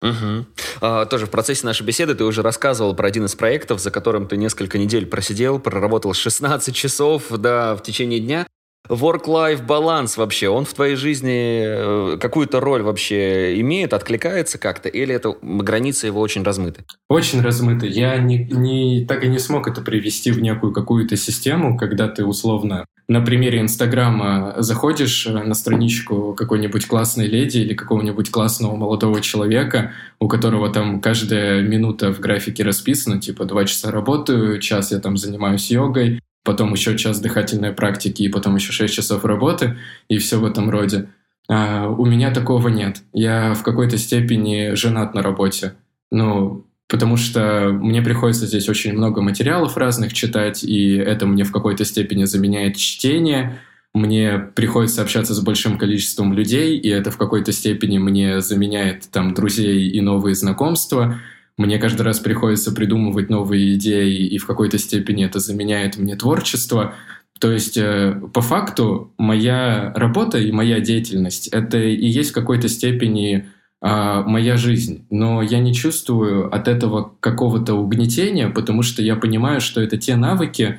[0.00, 0.46] Угу.
[0.80, 4.26] А, тоже в процессе нашей беседы ты уже рассказывал про один из проектов, за которым
[4.26, 8.46] ты несколько недель просидел, проработал 16 часов да, в течение дня.
[8.88, 15.14] Work-life баланс вообще, он в твоей жизни э, какую-то роль вообще имеет, откликается как-то, или
[15.14, 16.84] это границы его очень размыты?
[17.08, 17.86] Очень размыты.
[17.86, 22.24] Я не, не, так и не смог это привести в некую какую-то систему, когда ты
[22.24, 29.20] условно на примере Инстаграма заходишь э, на страничку какой-нибудь классной леди или какого-нибудь классного молодого
[29.20, 34.98] человека, у которого там каждая минута в графике расписана, типа два часа работаю, час я
[34.98, 39.78] там занимаюсь йогой, потом еще час дыхательной практики, и потом еще 6 часов работы,
[40.08, 41.08] и все в этом роде.
[41.48, 43.02] А у меня такого нет.
[43.12, 45.74] Я в какой-то степени женат на работе.
[46.10, 51.52] Ну, потому что мне приходится здесь очень много материалов разных читать, и это мне в
[51.52, 53.58] какой-то степени заменяет чтение.
[53.94, 59.34] Мне приходится общаться с большим количеством людей, и это в какой-то степени мне заменяет там
[59.34, 61.18] друзей и новые знакомства.
[61.56, 66.94] Мне каждый раз приходится придумывать новые идеи, и в какой-то степени это заменяет мне творчество.
[67.38, 72.68] То есть, э, по факту, моя работа и моя деятельность— это и есть в какой-то
[72.68, 73.46] степени
[73.84, 75.04] а, моя жизнь.
[75.10, 80.14] Но я не чувствую от этого какого-то угнетения, потому что я понимаю, что это те
[80.14, 80.78] навыки,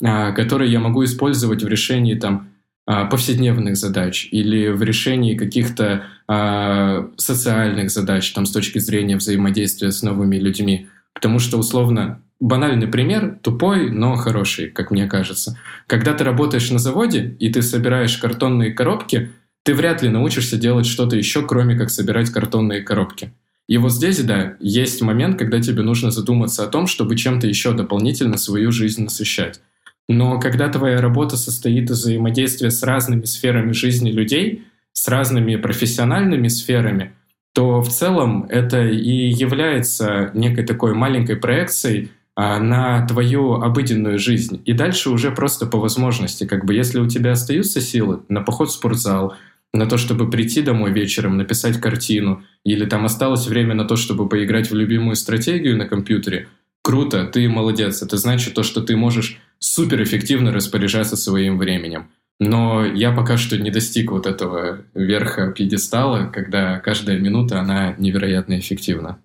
[0.00, 2.50] а, которые я могу использовать в решении там,
[2.86, 10.02] повседневных задач или в решении каких-то а, социальных задач там, с точки зрения взаимодействия с
[10.02, 10.88] новыми людьми.
[11.14, 15.58] Потому что, условно, банальный пример, тупой, но хороший, как мне кажется.
[15.86, 19.30] Когда ты работаешь на заводе и ты собираешь картонные коробки,
[19.62, 23.32] ты вряд ли научишься делать что-то еще, кроме как собирать картонные коробки.
[23.66, 27.72] И вот здесь, да, есть момент, когда тебе нужно задуматься о том, чтобы чем-то еще
[27.72, 29.60] дополнительно свою жизнь насыщать.
[30.08, 36.48] Но когда твоя работа состоит из взаимодействия с разными сферами жизни людей, с разными профессиональными
[36.48, 37.12] сферами,
[37.54, 44.60] то в целом это и является некой такой маленькой проекцией а, на твою обыденную жизнь.
[44.64, 48.70] И дальше уже просто по возможности, как бы если у тебя остаются силы на поход
[48.70, 49.34] в спортзал,
[49.72, 54.28] на то, чтобы прийти домой вечером, написать картину, или там осталось время на то, чтобы
[54.28, 56.48] поиграть в любимую стратегию на компьютере,
[56.82, 58.02] круто, ты молодец.
[58.02, 62.10] Это значит то, что ты можешь суперэффективно распоряжаться своим временем.
[62.40, 68.58] Но я пока что не достиг вот этого верха пьедестала, когда каждая минута, она невероятно
[68.58, 69.18] эффективна.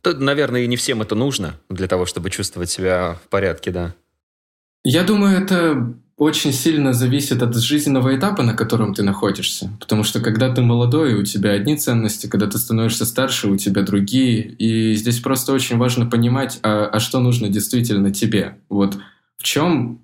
[0.00, 3.94] Тут, наверное, и не всем это нужно для того, чтобы чувствовать себя в порядке, да.
[4.84, 9.70] Я думаю, это очень сильно зависит от жизненного этапа, на котором ты находишься.
[9.78, 13.82] Потому что когда ты молодой, у тебя одни ценности, когда ты становишься старше, у тебя
[13.82, 14.40] другие.
[14.40, 18.56] И здесь просто очень важно понимать, а, а что нужно действительно тебе.
[18.68, 18.98] Вот
[19.38, 20.02] в чем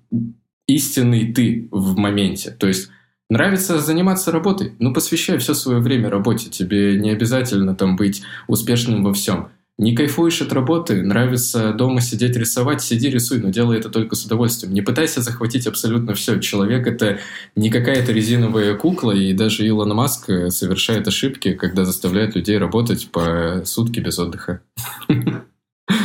[0.67, 2.51] истинный ты в моменте.
[2.51, 2.89] То есть
[3.27, 4.73] Нравится заниматься работой?
[4.77, 6.49] Ну, посвящай все свое время работе.
[6.51, 9.49] Тебе не обязательно там быть успешным во всем.
[9.77, 14.23] Не кайфуешь от работы, нравится дома сидеть рисовать, сиди рисуй, но делай это только с
[14.23, 14.73] удовольствием.
[14.73, 16.39] Не пытайся захватить абсолютно все.
[16.39, 17.19] Человек— это
[17.57, 23.63] не какая-то резиновая кукла, и даже Илон Маск совершает ошибки, когда заставляет людей работать по
[23.65, 24.61] сутки без отдыха.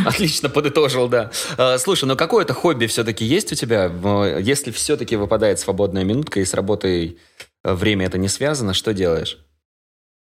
[0.07, 1.31] Отлично подытожил, да.
[1.57, 3.91] А, слушай, ну какое-то хобби все-таки есть у тебя?
[4.39, 7.19] Если все-таки выпадает свободная минутка и с работой
[7.65, 9.39] время это не связано, что делаешь?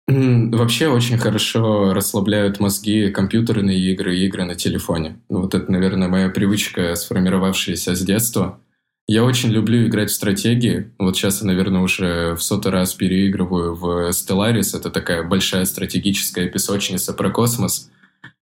[0.07, 5.19] Вообще очень хорошо расслабляют мозги компьютерные игры и игры на телефоне.
[5.29, 8.59] Вот это, наверное, моя привычка, сформировавшаяся с детства.
[9.07, 10.91] Я очень люблю играть в стратегии.
[10.99, 14.77] Вот сейчас я, наверное, уже в сотый раз переигрываю в Stellaris.
[14.77, 17.91] Это такая большая стратегическая песочница про космос.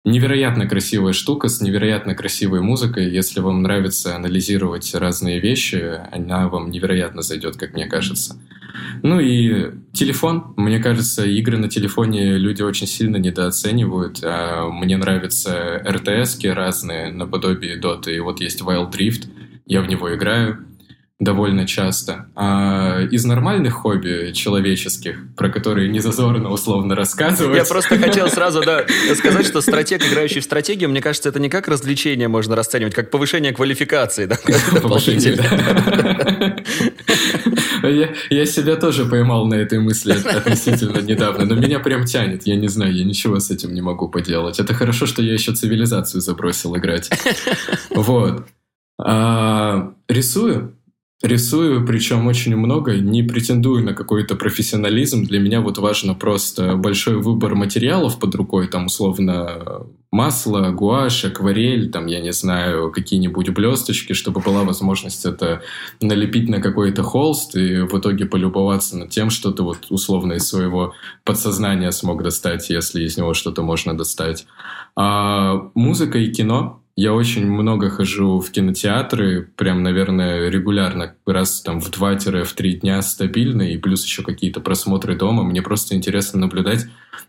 [0.08, 3.12] Невероятно красивая штука с невероятно красивой музыкой.
[3.12, 8.39] Если вам нравится анализировать разные вещи, она вам невероятно зайдет, как мне кажется.
[9.03, 10.53] Ну и телефон.
[10.55, 14.22] Мне кажется, игры на телефоне люди очень сильно недооценивают.
[14.24, 18.10] А мне нравятся RTS разные, наподобие Dota.
[18.10, 19.28] И вот есть Wild Rift.
[19.66, 20.66] Я в него играю
[21.20, 22.28] довольно часто.
[22.36, 27.57] А из нормальных хобби человеческих, про которые не зазорно условно рассказывать...
[27.57, 31.49] Я просто хотел сразу да, сказать, что стратег, играющий в стратегию, мне кажется, это не
[31.49, 34.28] как развлечение можно расценивать, как повышение квалификации.
[34.28, 34.38] Да?
[34.82, 36.55] Повышение, да.
[37.88, 42.55] Я, я себя тоже поймал на этой мысли относительно недавно, но меня прям тянет, я
[42.55, 44.59] не знаю, я ничего с этим не могу поделать.
[44.59, 47.09] Это хорошо, что я еще цивилизацию забросил играть.
[47.89, 48.45] Вот.
[48.99, 50.76] А, рисую.
[51.24, 55.24] Рисую, причем очень много, не претендую на какой-то профессионализм.
[55.24, 61.89] Для меня вот важно просто большой выбор материалов под рукой, там условно масло, гуашь, акварель,
[61.89, 65.63] там, я не знаю, какие-нибудь блесточки, чтобы была возможность это
[66.01, 70.47] налепить на какой-то холст и в итоге полюбоваться над тем, что ты вот условно из
[70.47, 70.93] своего
[71.24, 74.45] подсознания смог достать, если из него что-то можно достать.
[74.95, 81.79] А музыка и кино я очень много хожу в кинотеатры, прям, наверное, регулярно, раз там
[81.79, 85.43] в 2-3 дня стабильно, и плюс еще какие-то просмотры дома.
[85.43, 86.87] Мне просто интересно наблюдать,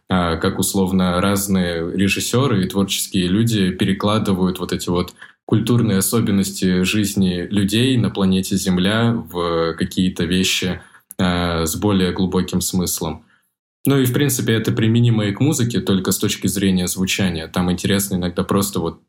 [0.08, 5.12] а, как условно разные режиссеры и творческие люди перекладывают вот эти вот
[5.44, 10.80] культурные особенности жизни людей на планете Земля в какие-то вещи
[11.18, 13.26] а, с более глубоким смыслом.
[13.84, 17.48] Ну и, в принципе, это применимо и к музыке, только с точки зрения звучания.
[17.48, 19.02] Там интересно иногда просто вот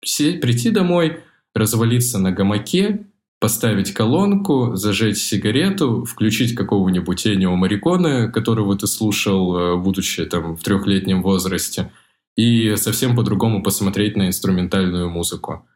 [0.00, 1.20] прийти домой,
[1.54, 3.06] развалиться на гамаке,
[3.38, 10.62] поставить колонку, зажечь сигарету, включить какого-нибудь Энио Мариконе, которого ты слушал, э, будучи там в
[10.62, 11.92] трехлетнем возрасте,
[12.36, 15.66] и совсем по-другому посмотреть на инструментальную музыку.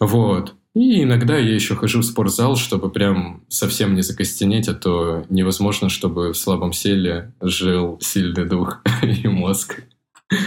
[0.00, 0.54] Вот.
[0.74, 5.88] И иногда я еще хожу в спортзал, чтобы прям совсем не закостенеть, а то невозможно,
[5.88, 9.82] чтобы в слабом селе жил сильный дух и мозг.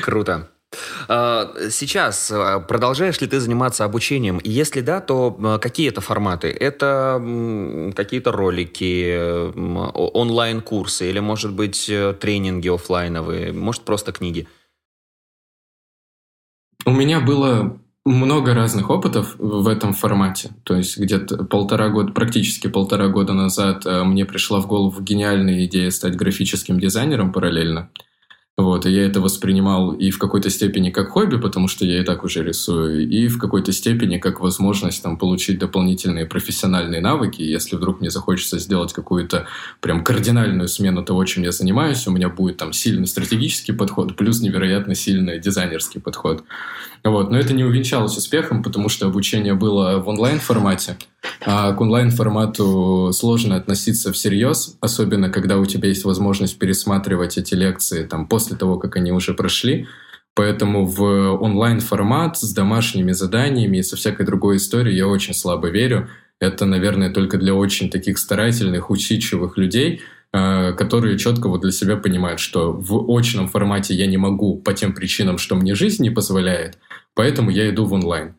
[0.01, 0.49] Круто.
[1.07, 4.37] А, сейчас а, продолжаешь ли ты заниматься обучением?
[4.37, 6.47] И если да, то какие это форматы?
[6.47, 7.21] Это
[7.95, 14.47] какие-то ролики, онлайн-курсы или, может быть, э, тренинги офлайновые, может, просто книги?
[16.85, 20.51] У меня было много разных опытов в этом формате.
[20.63, 25.65] То есть где-то полтора года, практически полтора года назад э, мне пришла в голову гениальная
[25.65, 27.91] идея стать графическим дизайнером параллельно.
[28.57, 32.03] Вот, и я это воспринимал и в какой-то степени как хобби, потому что я и
[32.03, 37.41] так уже рисую, и в какой-то степени как возможность там получить дополнительные профессиональные навыки.
[37.41, 39.47] Если вдруг мне захочется сделать какую-то
[39.79, 44.41] прям кардинальную смену того, чем я занимаюсь, у меня будет там сильный стратегический подход, плюс
[44.41, 46.43] невероятно сильный дизайнерский подход.
[47.03, 50.97] Вот, но это не увенчалось успехом, потому что обучение было в онлайн-формате,
[51.41, 58.05] а к онлайн-формату сложно относиться всерьез, особенно когда у тебя есть возможность пересматривать эти лекции
[58.05, 59.87] там, после того, как они уже прошли.
[60.33, 61.03] Поэтому в
[61.41, 66.09] онлайн-формат с домашними заданиями и со всякой другой историей я очень слабо верю.
[66.39, 70.01] Это, наверное, только для очень таких старательных, усидчивых людей,
[70.33, 74.73] а, которые четко вот для себя понимают, что в очном формате я не могу по
[74.73, 76.77] тем причинам, что мне жизнь не позволяет,
[77.13, 78.35] поэтому я иду в онлайн.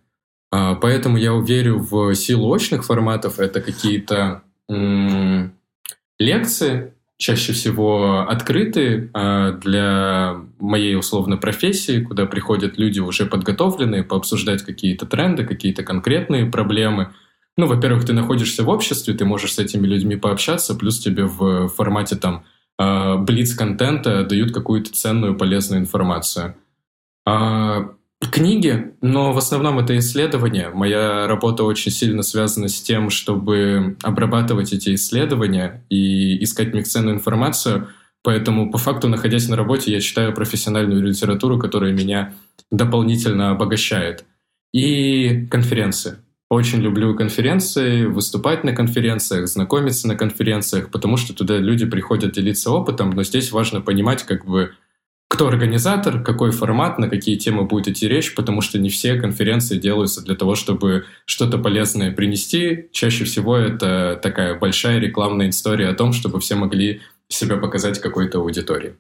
[0.53, 3.41] А, поэтому я верю в силу очных форматов.
[3.41, 4.43] Это какие-то
[6.19, 14.63] лекции, чаще всего открыты а, для моей условно профессии, куда приходят люди уже подготовленные, пообсуждать
[14.63, 17.13] какие-то тренды, какие-то конкретные проблемы.
[17.57, 21.69] Ну, во-первых, ты находишься в обществе, ты можешь с этими людьми пообщаться, плюс тебе в
[21.69, 22.45] формате там
[22.79, 26.57] а, блиц-контента дают какую-то ценную, полезную информацию.
[28.31, 30.71] Книги, но в основном это исследования.
[30.73, 37.89] Моя работа очень сильно связана с тем, чтобы обрабатывать эти исследования и искать в информацию.
[38.23, 42.35] Поэтому, по факту, находясь на работе, я читаю профессиональную литературу, которая меня
[42.71, 44.25] дополнительно обогащает.
[44.73, 46.17] И конференции.
[46.49, 52.71] Очень люблю конференции, выступать на конференциях, знакомиться на конференциях, потому что туда люди приходят делиться
[52.71, 54.73] опытом, но здесь важно понимать, как бы,
[55.33, 59.79] кто организатор, какой формат, на какие темы будет идти речь, потому что не все конференции
[59.79, 62.91] делаются для того, чтобы что-то полезное принести.
[62.93, 68.41] Чаще всего это такая большая рекламная история о том, чтобы все могли себя показать какой-то
[68.41, 68.95] аудитории.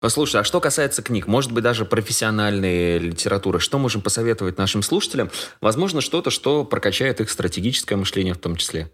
[0.00, 5.30] Послушай, а что касается книг, может быть, даже профессиональной литературы, что можем посоветовать нашим слушателям?
[5.60, 8.90] Возможно, что-то, что прокачает их стратегическое мышление в том числе.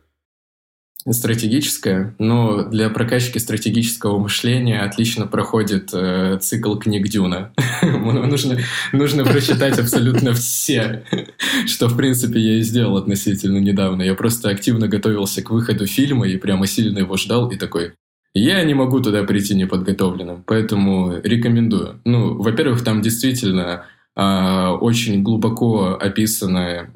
[1.11, 2.14] Стратегическое.
[2.18, 7.53] Но для прокачки стратегического мышления отлично проходит э, цикл книг Дюна.
[7.82, 8.59] нужно,
[8.92, 11.05] нужно прочитать абсолютно все,
[11.66, 14.03] что, в принципе, я и сделал относительно недавно.
[14.03, 17.94] Я просто активно готовился к выходу фильма и прямо сильно его ждал и такой,
[18.34, 22.00] я не могу туда прийти неподготовленным, поэтому рекомендую.
[22.05, 23.84] Ну, во-первых, там действительно
[24.15, 26.91] очень глубоко описаны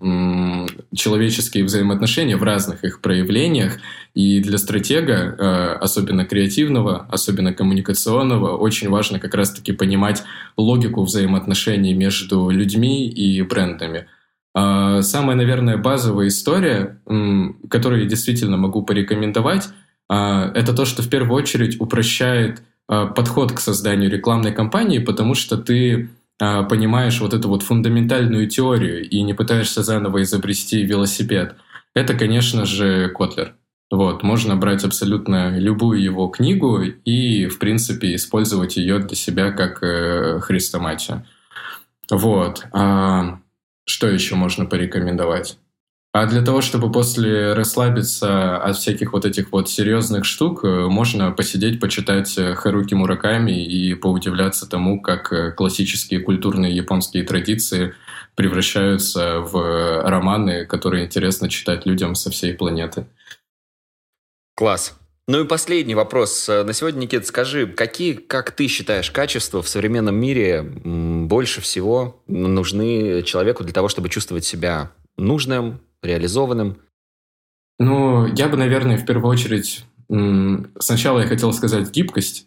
[0.95, 3.79] человеческие взаимоотношения в разных их проявлениях.
[4.17, 10.25] И для стратега, а, особенно креативного, особенно коммуникационного, очень важно как раз-таки понимать
[10.57, 14.07] логику взаимоотношений между людьми и брендами.
[14.55, 16.99] А, самая, наверное, базовая история,
[17.69, 19.69] которую я действительно могу порекомендовать,
[20.09, 26.09] это то, что в первую очередь упрощает подход к созданию рекламной кампании, потому что ты
[26.09, 31.57] а, понимаешь вот эту вот фундаментальную теорию и не пытаешься заново изобрести велосипед,
[31.95, 33.55] это, конечно же, Котлер.
[33.91, 39.83] Вот, можно брать абсолютно любую его книгу и, в принципе, использовать ее для себя как
[39.83, 41.25] э, хрестоматию.
[42.11, 42.67] Вот.
[42.73, 43.39] А
[43.85, 45.59] что еще можно порекомендовать?
[46.19, 51.31] А для того, чтобы после расслабиться от всяких вот этих вот серьезных штук, э, можно
[51.31, 57.93] посидеть, почитать э, Харуки Мураками и поудивляться тому, как э, классические культурные японские традиции
[58.35, 63.05] превращаются в романы, которые интересно читать людям со всей планеты.
[64.55, 64.99] Класс.
[65.29, 66.49] Ну и последний вопрос.
[66.49, 73.23] На сегодня, Никит, скажи, какие, как ты считаешь, качества в современном мире больше всего нужны
[73.23, 76.79] человеку для того, чтобы чувствовать себя нужным, реализованным?
[77.79, 79.85] Ну, я бы, наверное, в первую очередь...
[80.79, 82.47] Сначала я хотел сказать гибкость,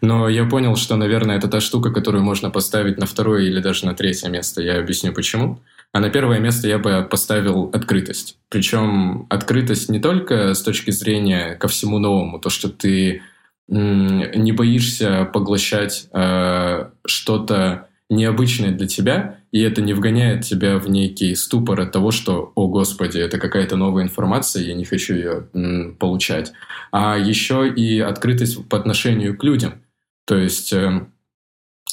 [0.00, 3.84] но я понял, что, наверное, это та штука, которую можно поставить на второе или даже
[3.84, 4.62] на третье место.
[4.62, 5.60] Я объясню почему.
[5.92, 8.38] А на первое место я бы поставил открытость.
[8.48, 13.22] Причем открытость не только с точки зрения ко всему новому, то, что ты
[13.68, 21.34] не боишься поглощать э, что-то необычное для тебя, и это не вгоняет тебя в некий
[21.34, 25.96] ступор от того, что, о господи, это какая-то новая информация, я не хочу ее м,
[25.96, 26.52] получать.
[26.92, 29.82] А еще и открытость по отношению к людям.
[30.24, 31.06] То есть э,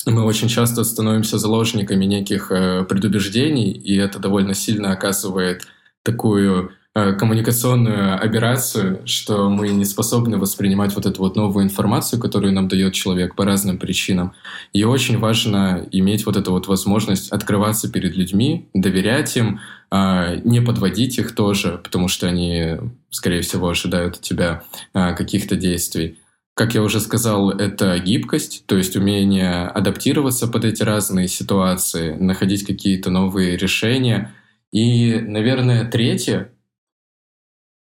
[0.06, 5.64] мы очень часто становимся заложниками неких э, предубеждений, и это довольно сильно оказывает
[6.04, 12.68] такую коммуникационную операцию, что мы не способны воспринимать вот эту вот новую информацию, которую нам
[12.68, 14.34] дает человек по разным причинам.
[14.74, 20.62] И очень важно иметь вот эту вот возможность открываться перед людьми, доверять им, а, не
[20.62, 22.78] подводить их тоже, потому что они,
[23.10, 24.64] скорее всего, ожидают от тебя
[24.94, 26.20] а, каких-то действий.
[26.56, 32.64] Как я уже сказал, это гибкость, то есть умение адаптироваться под эти разные ситуации, находить
[32.64, 34.32] какие-то новые решения.
[34.72, 36.52] И, наверное, третье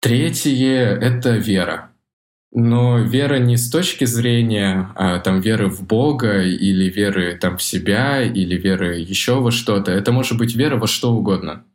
[0.02, 1.92] Третье— это вера.
[2.52, 7.64] Но вера не с точки зрения а, там веры в Бога или веры там в
[7.64, 9.92] себя или веры еще во что-то.
[9.92, 11.66] Это может быть вера во что угодно.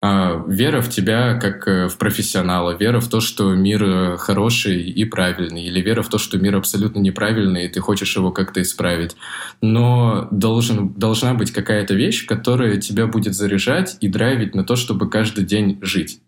[0.00, 4.82] А, вера в тебя как э, в профессионала, вера в то, что мир э, хороший
[4.82, 8.62] и правильный, или вера в то, что мир абсолютно неправильный, и ты хочешь его как-то
[8.62, 9.16] исправить.
[9.60, 15.10] Но должен, должна быть какая-то вещь, которая тебя будет заряжать и драйвить на то, чтобы
[15.10, 16.20] каждый день жить.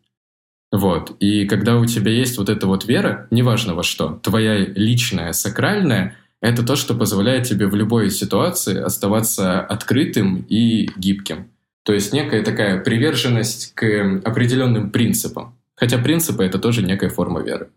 [0.75, 1.15] Вот.
[1.21, 6.17] И когда у тебя есть вот эта вот вера, неважно во что, твоя личная, сакральная,
[6.41, 11.49] это то, что позволяет тебе в любой ситуации оставаться открытым и гибким.
[11.85, 15.57] То есть некая такая приверженность к определенным принципам.
[15.77, 17.69] Хотя принципы— это тоже некая форма веры.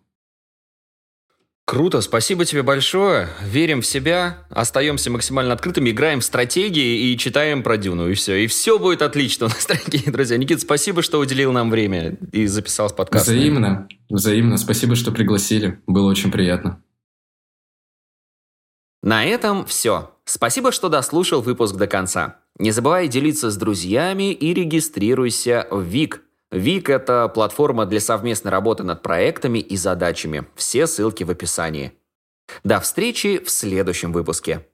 [1.67, 3.27] Круто, спасибо тебе большое.
[3.43, 8.37] Верим в себя, остаемся максимально открытыми, играем в стратегии и читаем про Дюну, и все.
[8.37, 10.37] И все будет отлично у нас, дорогие друзья.
[10.37, 13.35] Никит, спасибо, что уделил нам время и записал с подкастом.
[13.35, 14.55] Взаимно, взаимно.
[14.55, 15.81] Спасибо, что пригласили.
[15.87, 16.81] Было очень приятно.
[19.03, 20.15] На этом все.
[20.23, 22.37] Спасибо, что дослушал выпуск до конца.
[22.57, 28.83] Не забывай делиться с друзьями и регистрируйся в ВИК– Вик– это платформа для совместной работы
[28.83, 30.47] над проектами и задачами.
[30.55, 31.93] Все ссылки в описании.
[32.63, 34.65] До встречи в следующем выпуске.